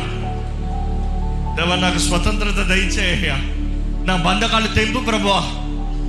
దేవా 1.56 1.76
నాకు 1.76 1.98
స్వతంత్రత 1.98 2.66
దయచేయ్యా. 2.68 3.36
నా 4.06 4.16
బంధకాలు 4.16 4.68
తెంపు 4.68 5.00
ప్రభువా. 5.00 5.42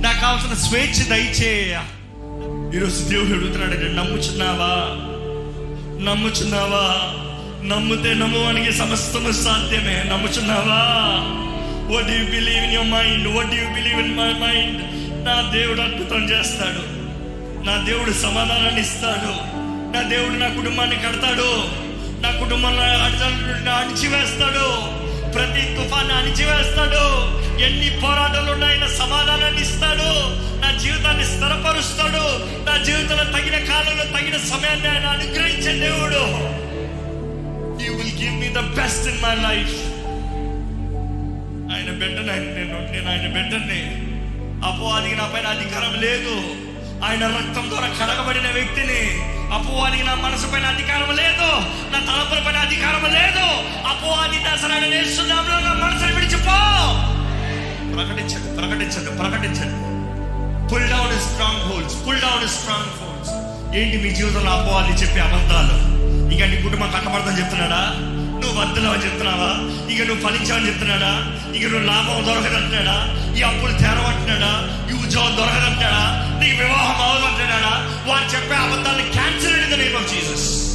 నాకు 0.01 0.21
కావాల్సిన 0.21 0.53
స్వేచ్ఛ 0.53 1.09
దయచేయ్యా. 1.09 1.83
ఈరోజు 2.75 3.09
దేవుడు 3.09 3.29
అడుగుతున్నాడు 3.29 3.73
నమ్ముచున్నావా? 3.73 4.71
నమ్ముచున్నావా? 6.11 6.85
నమ్మితే 7.67 8.13
నమ్మువానికి 8.13 8.71
సమస్తము 8.73 9.31
సాధ్యమే. 9.31 10.03
నమ్ముచున్నావా? 10.03 10.81
What 11.93 12.09
you 12.09 12.25
believe 12.25 12.63
in 12.63 12.73
your 12.73 12.87
mind 12.87 13.27
what 13.27 13.53
you 13.53 13.73
believe 13.73 13.99
in 13.99 14.17
my 14.17 14.33
mind 14.33 14.81
నా 15.25 15.51
దేవుడు 15.51 15.81
అద్భుతం 15.81 16.23
చేస్తాడు. 16.23 16.81
నా 17.65 17.85
దేవుడు 17.85 18.11
సమాధానాన్ని 18.11 18.81
ఇస్తాడు. 18.81 19.55
నా 19.95 20.09
దేవుడు 20.09 20.33
నా 20.33 20.47
కుటుంబాన్ని 20.47 20.95
కడతాడు. 20.95 21.85
నా 22.21 22.39
కుటుంబంలో 22.39 22.83
అడిచి 23.71 24.07
వేస్తాడు 24.07 25.04
ప్రతి 25.35 25.63
తుఫాన్ని 25.75 26.13
అణిచివేస్తాడు. 26.13 27.05
ఎన్ని 27.61 27.89
పోరాటాలు 28.03 28.51
ఉన్నాయన 28.51 28.85
సమాధానాన్ని 28.87 29.61
ఇస్తాడు. 29.61 30.09
నా 30.61 30.77
జీవితాన్ని 30.77 31.25
స్థిరపరుస్తాడు. 31.25 32.23
నా 32.69 32.77
జీవితంలో 32.83 33.23
తగిన 33.23 33.57
కాలంలో 33.65 34.03
తగిన 34.03 34.37
సమయాన్ని 34.37 34.87
ఆయన 34.87 35.05
అనుగ్రహించే 35.05 35.73
దేవుడు. 35.79 36.23
You 37.83 37.97
will 37.97 38.17
give 38.21 38.35
me 38.41 38.47
the 38.47 38.59
best 38.81 39.07
in 39.07 39.21
my 39.21 39.35
life 39.35 39.75
ఆయన 41.73 41.89
బిడ్డను 41.99 42.31
ఆయన 42.33 42.47
నేను 42.57 42.91
నేను 42.91 43.09
ఆయన 43.11 43.27
బిడ్డని 43.27 43.81
అది 44.65 45.15
నా 45.15 45.25
పైన 45.33 45.47
అధికారం 45.47 46.01
లేదు. 46.01 46.64
ఆయన 47.03 47.23
రక్తం 47.37 47.65
ద్వారా 47.69 47.87
కడగబడిన 47.99 48.47
వ్యక్తిని. 48.57 49.01
అపోవాది 49.55 50.03
నా 50.03 50.13
మనసు 50.15 50.47
పైన 50.51 50.65
అధికారం 50.65 51.11
లేదు 51.15 51.49
నా 51.93 51.99
తలపుల 52.07 52.39
పైన 52.45 52.57
అధికారం 52.57 53.03
లేదు. 53.17 53.45
అపోవాది 53.91 54.37
దశరాడు 54.45 54.87
నేర్చున్నాంలో 54.93 55.57
నా 55.59 55.73
మనసుని 55.83 56.13
విడిచిపో 56.13 56.57
ప్రకటించండి 57.95 58.49
ప్రకటించండి 58.57 59.11
ప్రకటించండి. 59.21 59.77
Pull 60.71 60.89
down 60.89 61.19
strongholds 61.67 61.97
pull 62.07 62.21
down 62.21 62.47
strongholds 62.99 63.33
ఏంటి 63.77 63.97
మీ 64.03 64.09
జీవితంలో 64.15 64.51
అపోవాది 64.51 64.93
చెప్పే 65.01 65.19
అబద్ధాలు? 65.19 65.77
ఇక 66.35 66.43
నీ 66.43 66.57
కుటుంబం 66.63 66.91
కట్టబడదని 66.91 67.39
చెప్తున్నాడా? 67.39 67.81
నువ్వు 68.41 68.61
వద్దులవని 68.61 69.03
చెప్తున్నావా? 69.05 69.51
ఇక 69.93 70.01
నువ్వు 70.07 70.27
ఫలించావని 70.27 70.67
చెప్తున్నాడా? 70.67 71.11
ఇక 71.57 71.63
నువ్వు 71.63 71.87
లాభం 71.87 72.25
దొరకదంటున్నాడా? 72.27 72.97
ఈ 73.37 73.41
అప్పులు 73.41 73.77
తెరవంటున్నాడా? 73.77 74.51
ఈ 74.89 74.93
ఉద్యోగం 74.93 75.37
దొరకదంటాడా 75.37 76.03
నీ 76.39 76.51
వివాహం 76.51 77.05
అవ్వదంటున్నాడా 77.05 77.73
వారు 78.11 78.35
చెప్పే 78.35 78.55
అబద్ధాన్ని 78.55 79.11
cancel 79.11 79.55
in 79.55 79.71
the 79.71 79.75
name 79.75 79.95
of 79.95 80.13
Jesus 80.13 80.65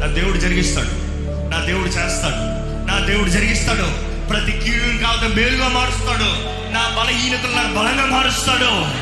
నా 0.00 0.06
దేవుడు 0.06 0.38
జరిగిస్తాడు. 0.38 1.10
నా 1.50 1.64
దేవుడు 1.64 1.88
చేస్తాడు. 1.88 2.60
నా 2.90 3.06
దేవుడు 3.06 3.28
జరిగిస్తాడు. 3.28 4.10
ప్రతి 4.28 4.52
కీడుని 4.52 4.98
కాదు 4.98 5.34
మేలుగా 5.34 5.68
మారుస్తాడు. 5.68 6.30
నా 6.72 6.96
బలహీనతలు 6.98 7.56
నాకు 7.56 7.68
బలంగా 7.68 8.06
మారుస్తాడు. 8.06 9.00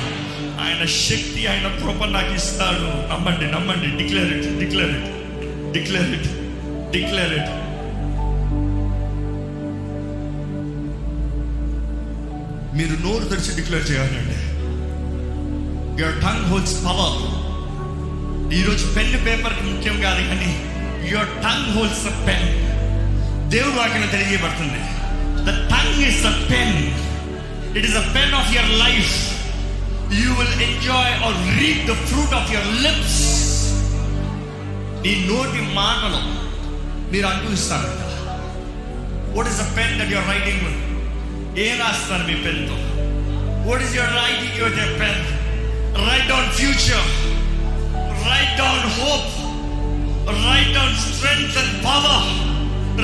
ఆయన 0.65 0.87
శక్తి 0.87 1.47
ఆయన 1.47 1.69
కృప 1.69 2.05
నాకు 2.05 2.35
ఇస్తాడు. 2.35 3.15
నమ్మండి 3.15 3.47
నమ్మండి. 3.47 4.03
Declare 4.03 4.33
it 4.33 4.59
declare 4.59 4.91
it 4.91 5.07
declare 5.73 6.11
it 6.11 6.29
declare 6.93 7.33
it 7.33 7.68
మీరు 12.77 12.95
నోరు 13.05 13.25
తెరిచి 13.31 13.53
డిక్లేర్ 13.59 13.87
చేయాలండి. 13.91 14.39
యువర్ 16.01 16.19
టంగ్ 16.25 16.47
హోల్డ్స్ 16.51 16.75
పవర్ 16.87 17.19
ఈరోజు 18.59 18.85
పెన్ 18.97 19.15
పేపర్ 19.27 19.57
ముఖ్యం 19.69 19.97
కాదు 20.05 20.23
కానీ 20.31 20.51
your 21.13 21.33
tongue 21.45 21.69
holds 21.77 22.03
the 22.09 22.13
pen 22.27 22.49
దేవుడు 23.55 23.77
వాక్యం 23.79 24.05
తెలియబడుతుంది 24.15 24.83
the 25.47 25.55
tongue 25.73 26.01
is 26.11 26.25
a 26.33 26.35
pen 26.51 26.77
it 27.77 27.87
is 27.91 27.99
a 28.03 28.05
pen 28.17 28.35
of 28.41 28.51
your 28.57 28.73
life 28.85 29.15
you 30.19 30.29
will 30.41 30.63
enjoy 30.69 31.15
or 31.29 31.39
read 31.61 31.83
the 31.91 31.97
fruit 32.11 32.35
of 32.41 32.53
your 32.57 32.71
lips 32.87 33.21
నీ 35.07 35.15
నోటి 35.33 35.63
మాటలు 35.81 36.21
మీరు 37.13 37.27
అనుభవిస్తారంట. 37.33 38.05
What 39.37 39.51
is 39.53 39.61
the 39.65 39.67
pen 39.79 39.95
that 40.01 40.13
your 40.17 40.31
writing 40.35 40.65
ఏం 41.59 41.81
రాస్తారు 41.81 42.23
మీ 42.23 42.35
పెన్తో 42.35 42.75
what 43.71 43.83
is 43.83 43.95
your 43.95 44.13
writing 44.13 44.59
your 44.59 45.01
pen 45.01 45.39
write 46.11 46.29
down 46.29 46.51
future 46.51 47.09
write 48.29 48.59
down 48.59 48.91
hope 49.01 49.49
write 50.47 50.75
down 50.75 50.97
strength 50.97 51.59
and 51.59 51.85
power 51.85 52.49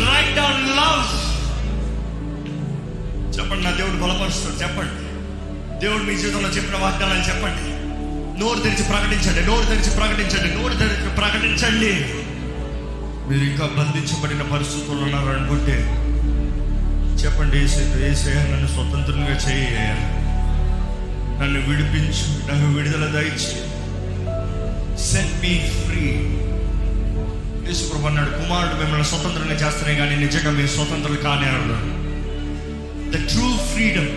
write 0.08 0.36
down 0.36 0.68
love 0.76 1.34
చెప్పండి 3.38 3.64
నా 3.64 3.70
దేవుడు 3.70 4.02
బలపరుస్తాడు. 4.02 4.62
చెప్పండి. 4.62 5.14
దేవుడు 5.80 6.02
మీ 6.02 6.16
జీవితంలో 6.16 6.48
చెప్పిన 6.48 6.82
వాగ్దానాలు 6.82 7.18
చెప్పండి. 7.18 7.74
నోరు 8.40 8.58
తెరిచి 8.58 8.84
ప్రకటించండి. 8.84 9.40
నోరు 9.46 9.66
తెరిచి 9.66 9.90
ప్రకటించండి. 9.90 10.62
నోరు 10.62 10.74
తెరిచి 10.74 11.10
ప్రకటించండి. 11.10 11.92
మీరు 13.28 13.44
ఇంకా 13.44 13.66
బంధించబడిన 13.66 14.42
పరిస్థితులు 14.42 15.02
ఉన్నారనుకుంటే 15.02 16.00
చెప్పండి 17.22 17.58
ఏసే 18.10 18.34
నన్ను 18.50 18.68
స్వతంత్రంగా 18.68 19.34
చేయ. 19.44 19.76
నన్ను 21.40 21.60
విడిపించు 21.68 22.26
నాకు 22.48 22.66
విడుదల 22.76 23.06
దయచి. 23.06 23.54
సెట్ 25.04 25.34
మీ 25.42 25.52
ఫ్రీ 25.78 26.02
యేసుప్రభు 27.68 28.06
అన్నాడు 28.06 28.30
కుమారుడు 28.30 28.74
మిమ్మల్ని 28.74 29.04
స్వతంత్రంగా 29.04 29.54
చేస్తేనే 29.54 29.94
కానీ 29.94 30.16
నిజంగా 30.16 30.50
మీరు 30.50 30.66
స్వతంత్రులు 30.66 31.16
కానే 31.16 31.48
అన్నాడు 31.48 31.90
the 33.12 33.22
true 33.30 33.56
freedom 33.56 34.10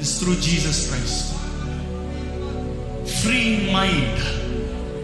is 0.00 0.18
through 0.18 0.34
Jesus 0.34 0.86
Christ 0.88 1.30
free 3.20 3.40
mind 3.72 4.20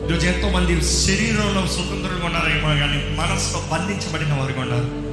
ఈరోజు 0.07 0.27
ఎంతో 0.27 0.49
మంది 0.51 0.81
శరీరంలో 0.87 1.67
స్వతంత్రంగా 1.67 2.25
ఉన్నారేమో 2.25 2.69
కానీ 2.83 2.99
మనసులో 3.17 3.61
బంధించబడిన 3.73 4.33
వారు 4.33 4.61
ఉన్నారు. 4.61 5.10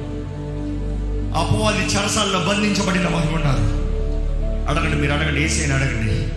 అపవాది 1.36 1.84
చరసాల్లో 1.84 2.38
బంధించబడిన 2.38 3.08
వారు 3.08 3.34
ఉన్నారు. 3.34 3.78
అడగండి 4.68 4.96
మీరు 4.96 5.12
అడగండి 5.12 5.44
ఏసైనా 5.44 5.74
అడగండి. 5.74 6.28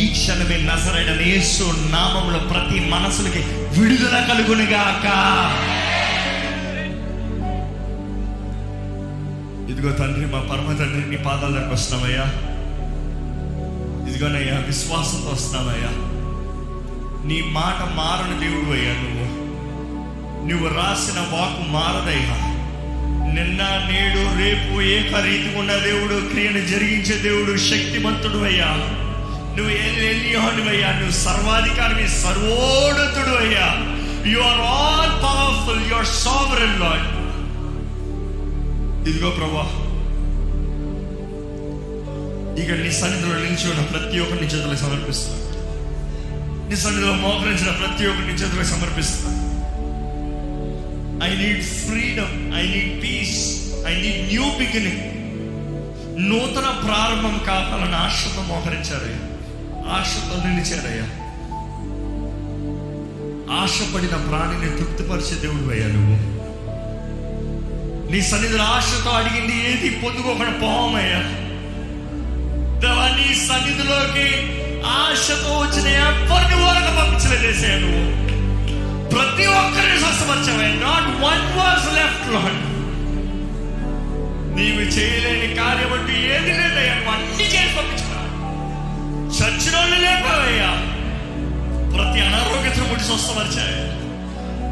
ఈ 0.00 0.08
క్షణమే 0.08 0.56
నసరైన 0.56 1.20
యేసు 1.20 1.62
నామంలో 1.64 2.38
ప్రతి 2.38 2.80
మనసులకి 2.80 3.38
విడుదల 3.80 4.28
కలుగునిగాక. 4.32 5.06
ఇదిగో 9.70 9.92
తండ్రి 9.92 10.26
మా 10.26 10.38
పరమ 10.38 10.76
తండ్రి 10.78 11.10
నీ 11.10 11.16
పాదాల 11.16 11.50
దగ్గరకు 11.50 11.74
వస్తున్నామయ్యా 11.74 12.22
ఇదిగోనయ్యా 14.10 14.58
విశ్వాసంతో 14.58 15.30
వస్తున్నామయ్యా 15.30 15.88
నీ 17.24 17.42
మాట 17.42 17.94
మారని 17.94 18.40
దేవుడు 18.40 18.76
అయ్యా 18.76 18.92
నువ్వు. 18.92 19.48
నువ్వు 20.48 20.76
రాసిన 20.76 21.20
వాకు 21.20 21.70
మారదయ్యా. 21.70 22.47
నిన్న 23.38 23.62
నేడు 23.88 24.22
రేపు 24.38 24.80
ఏకరీతి 24.90 25.50
ఉన్న 25.58 25.72
దేవుడు 25.84 26.16
క్రియను 26.30 26.62
జరిగించే 26.66 27.16
దేవుడు 27.18 27.52
శక్తిమంతుడు 27.66 28.38
అయ్యా. 28.44 28.70
నువ్వు 29.56 29.72
ఎల్లియోని 29.84 30.62
అయ్యా. 30.68 30.90
నువ్వు 30.92 31.14
సర్వాధికారి 31.18 32.08
సర్వోన్నతుడు 32.16 33.34
అయ్యా. 33.36 33.66
You 34.26 34.40
are 34.42 34.62
all 34.74 35.14
powerful 35.22 35.82
you 35.90 35.94
are 35.94 36.10
sovereign 36.16 36.76
ఇదిగో 39.08 39.30
ప్రభా 39.30 39.66
ఇక 42.60 42.70
నీ 42.80 42.90
సన్నిధిలో 42.92 43.34
నిలిచి 43.38 43.66
ఉన్న 43.70 43.82
ప్రతి 43.92 44.16
ఒక్కరిని 44.20 44.48
చేతులకు 44.52 44.80
సమర్పిస్తాను 44.80 45.44
నీ 46.68 46.76
సన్నిధిలో 46.76 47.12
మోకరించిన 47.22 47.70
ప్రతి 47.72 48.06
ఒక్కరిని 48.06 48.38
చేతులకు 48.40 48.68
సమర్పిస్తాను 48.68 49.37
I 51.24 51.36
need 51.36 51.64
freedom 51.64 52.54
I 52.58 52.62
need 52.62 53.02
peace 53.02 53.66
I 53.86 53.94
need 53.94 54.28
new 54.28 54.42
beginning 54.42 55.18
నూతన 56.30 56.82
ప్రారంభం 56.86 57.40
కావాలని 57.46 57.96
ఆశతో 57.96 58.42
మోహరించారయ్యా. 58.42 59.28
ఆశతో 59.92 60.48
నిలిచారయ్యా. 60.48 61.04
ఆశపడిన 63.62 64.16
ప్రాణిని 64.28 64.76
తృప్తిపరిచే 64.76 65.40
దేవుడు 65.40 65.72
అయ్యా 65.72 65.86
నువ్వు. 65.86 66.38
నీ 68.12 68.22
సన్నిధిలో 68.22 68.64
ఆశతో 68.64 69.10
అడిగింది 69.10 69.70
ఏది? 69.70 69.90
పొందుకోకుండా 69.90 70.50
పోవమయ్యా. 70.50 71.18
దేవా 72.80 73.08
నీ 73.08 73.34
సన్నిధిలోకి 73.34 74.58
ఆశతో 74.86 75.58
వచ్చిన 75.58 75.86
ఎవరిని 75.86 76.64
వరకు 76.64 76.96
పంపించలేదేసా 76.96 77.68
నువ్వు? 77.68 78.27
ప్రతి 79.12 79.46
ఒక్కరిని 79.46 79.98
స్వస్థపరిచావే. 80.00 80.68
Not 80.84 81.08
one 81.24 81.44
was 81.58 81.86
left 81.94 82.28
Lord 82.34 82.58
నీవు 84.56 84.80
చేయలేని 84.80 85.54
కార్యం 85.54 85.92
అంటూ 85.92 86.12
ఏది 86.12 86.52
లేదయ్యా 86.60 86.94
నువ్వు 86.94 87.12
అన్ని 87.12 87.44
చేసి 87.44 87.76
పంపించుకున్నావు. 87.76 88.28
చచ్చిన 89.36 89.76
వాళ్ళు 89.76 89.96
లేపావయ్యా 89.96 90.70
ప్రతి 91.94 92.20
అనారోగ్యతను 92.20 92.88
పుట్టి 92.88 93.04
స్వస్థపరిచావే. 93.04 93.78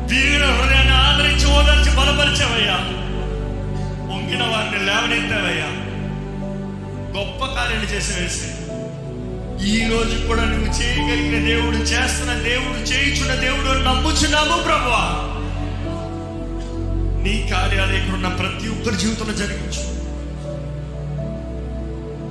తీరిన 0.09 0.45
హృదయాన్ని 0.45 0.95
ఆదరించి 0.95 1.47
ఓదార్చి 1.47 1.91
బలపరిచావయ్యా 1.97 2.77
వంగిన 4.11 4.43
వారిని 4.43 4.81
లేవనెత్తావయ్యా 4.87 5.71
గొప్ప 7.17 7.41
కార్యాలు 7.47 7.85
చేసి 7.85 8.13
వేసి. 8.21 8.49
ఈ 9.65 9.89
రోజు 9.91 10.29
కూడా 10.29 10.45
నువ్వు 10.45 10.67
చేయగలిగిన 10.67 11.47
దేవుడు 11.47 11.77
చేస్తున్న 11.77 12.33
దేవుడు 12.43 12.79
చేయించున్న 12.79 13.35
దేవుడు 13.35 13.79
నమ్ముచున్నాము 13.79 14.63
ప్రభువా. 14.63 15.05
నీ 17.23 17.49
కార్యాలు 17.53 17.93
ఇక్కడున్న 17.93 18.29
ప్రతి 18.29 18.69
ఒక్కరి 18.69 18.97
జీవితంలో 18.97 19.33
జరిగించు. 19.33 19.83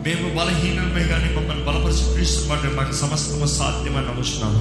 మేము 0.06 0.36
బలహీనమే 0.36 1.04
కానీ 1.08 1.36
మమ్మల్ని 1.36 1.66
బలపరిచిస్తున్నమాట 1.66 2.76
మాకు 2.76 2.92
సమస్తము 2.92 3.46
సాధ్యమని 3.46 4.08
నమ్ముచున్నాము 4.08 4.60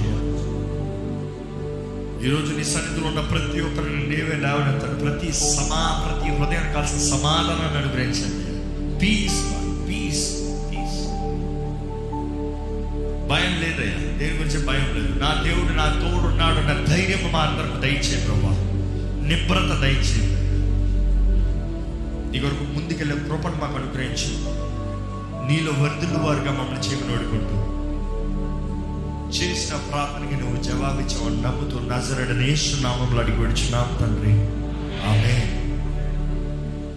ఈరోజు 2.27 2.53
నీ 2.57 2.65
సన్నిధిలో 2.65 3.07
ఉన్న 3.07 3.21
ప్రతి 3.21 3.61
ఒక్కరిని 3.61 4.07
నీవే 4.07 4.37
లేవనెత్తాడు 4.37 5.05
ప్రతి 5.05 5.33
సమా 5.33 6.05
ప్రతి 6.05 6.31
హృదయానికి 6.31 6.75
కాల్సిన 6.75 6.99
సమాధానాన్ని 7.11 7.79
అనుగ్రహించండి 7.79 8.47
పీస్ 9.01 9.41
పీస్ 9.89 10.25
భయం 13.29 13.55
లేదయ్యా 13.61 14.19
దేని 14.19 14.37
గురించి 14.39 14.67
భయం 14.67 14.95
లేదు. 14.95 15.19
నా 15.19 15.43
దేవుడు 15.43 15.73
నా 15.73 15.87
తోడు 15.87 16.35
నాడు 16.35 16.61
నా 16.61 16.85
ధైర్యం 16.85 17.33
మా 17.33 17.39
అందరికి 17.39 17.81
దయచే 17.81 18.25
ప్రభా. 18.25 18.51
నిబ్రత 19.27 19.81
దయచే 19.81 20.35
నీ 22.31 22.39
కొరకు 22.41 22.65
ముందుకెళ్ళే 22.65 23.17
కృపను 23.17 23.57
మాకు 23.61 23.75
అనుగ్రహించు. 23.75 24.65
నీలో 25.49 25.73
వర్ధులు 25.73 26.19
వారుగా 26.19 26.51
మమ్మల్ని 26.51 26.81
చేయమని 26.81 27.15
అడుగుంటూ 27.15 27.75
చేసిన 29.31 29.77
ప్రార్థనకి 29.77 30.37
నువ్వు 30.43 30.63
జవాబిచ్చావు 30.63 31.29
నమ్ముతూ 31.29 31.79
నజరడనేసు 31.79 32.83
నామంలో 32.83 33.23
అడిగి 33.23 33.37
విడుచున్నాం 33.37 33.97
తండ్రి. 34.01 34.33
ఆమె 35.11 35.54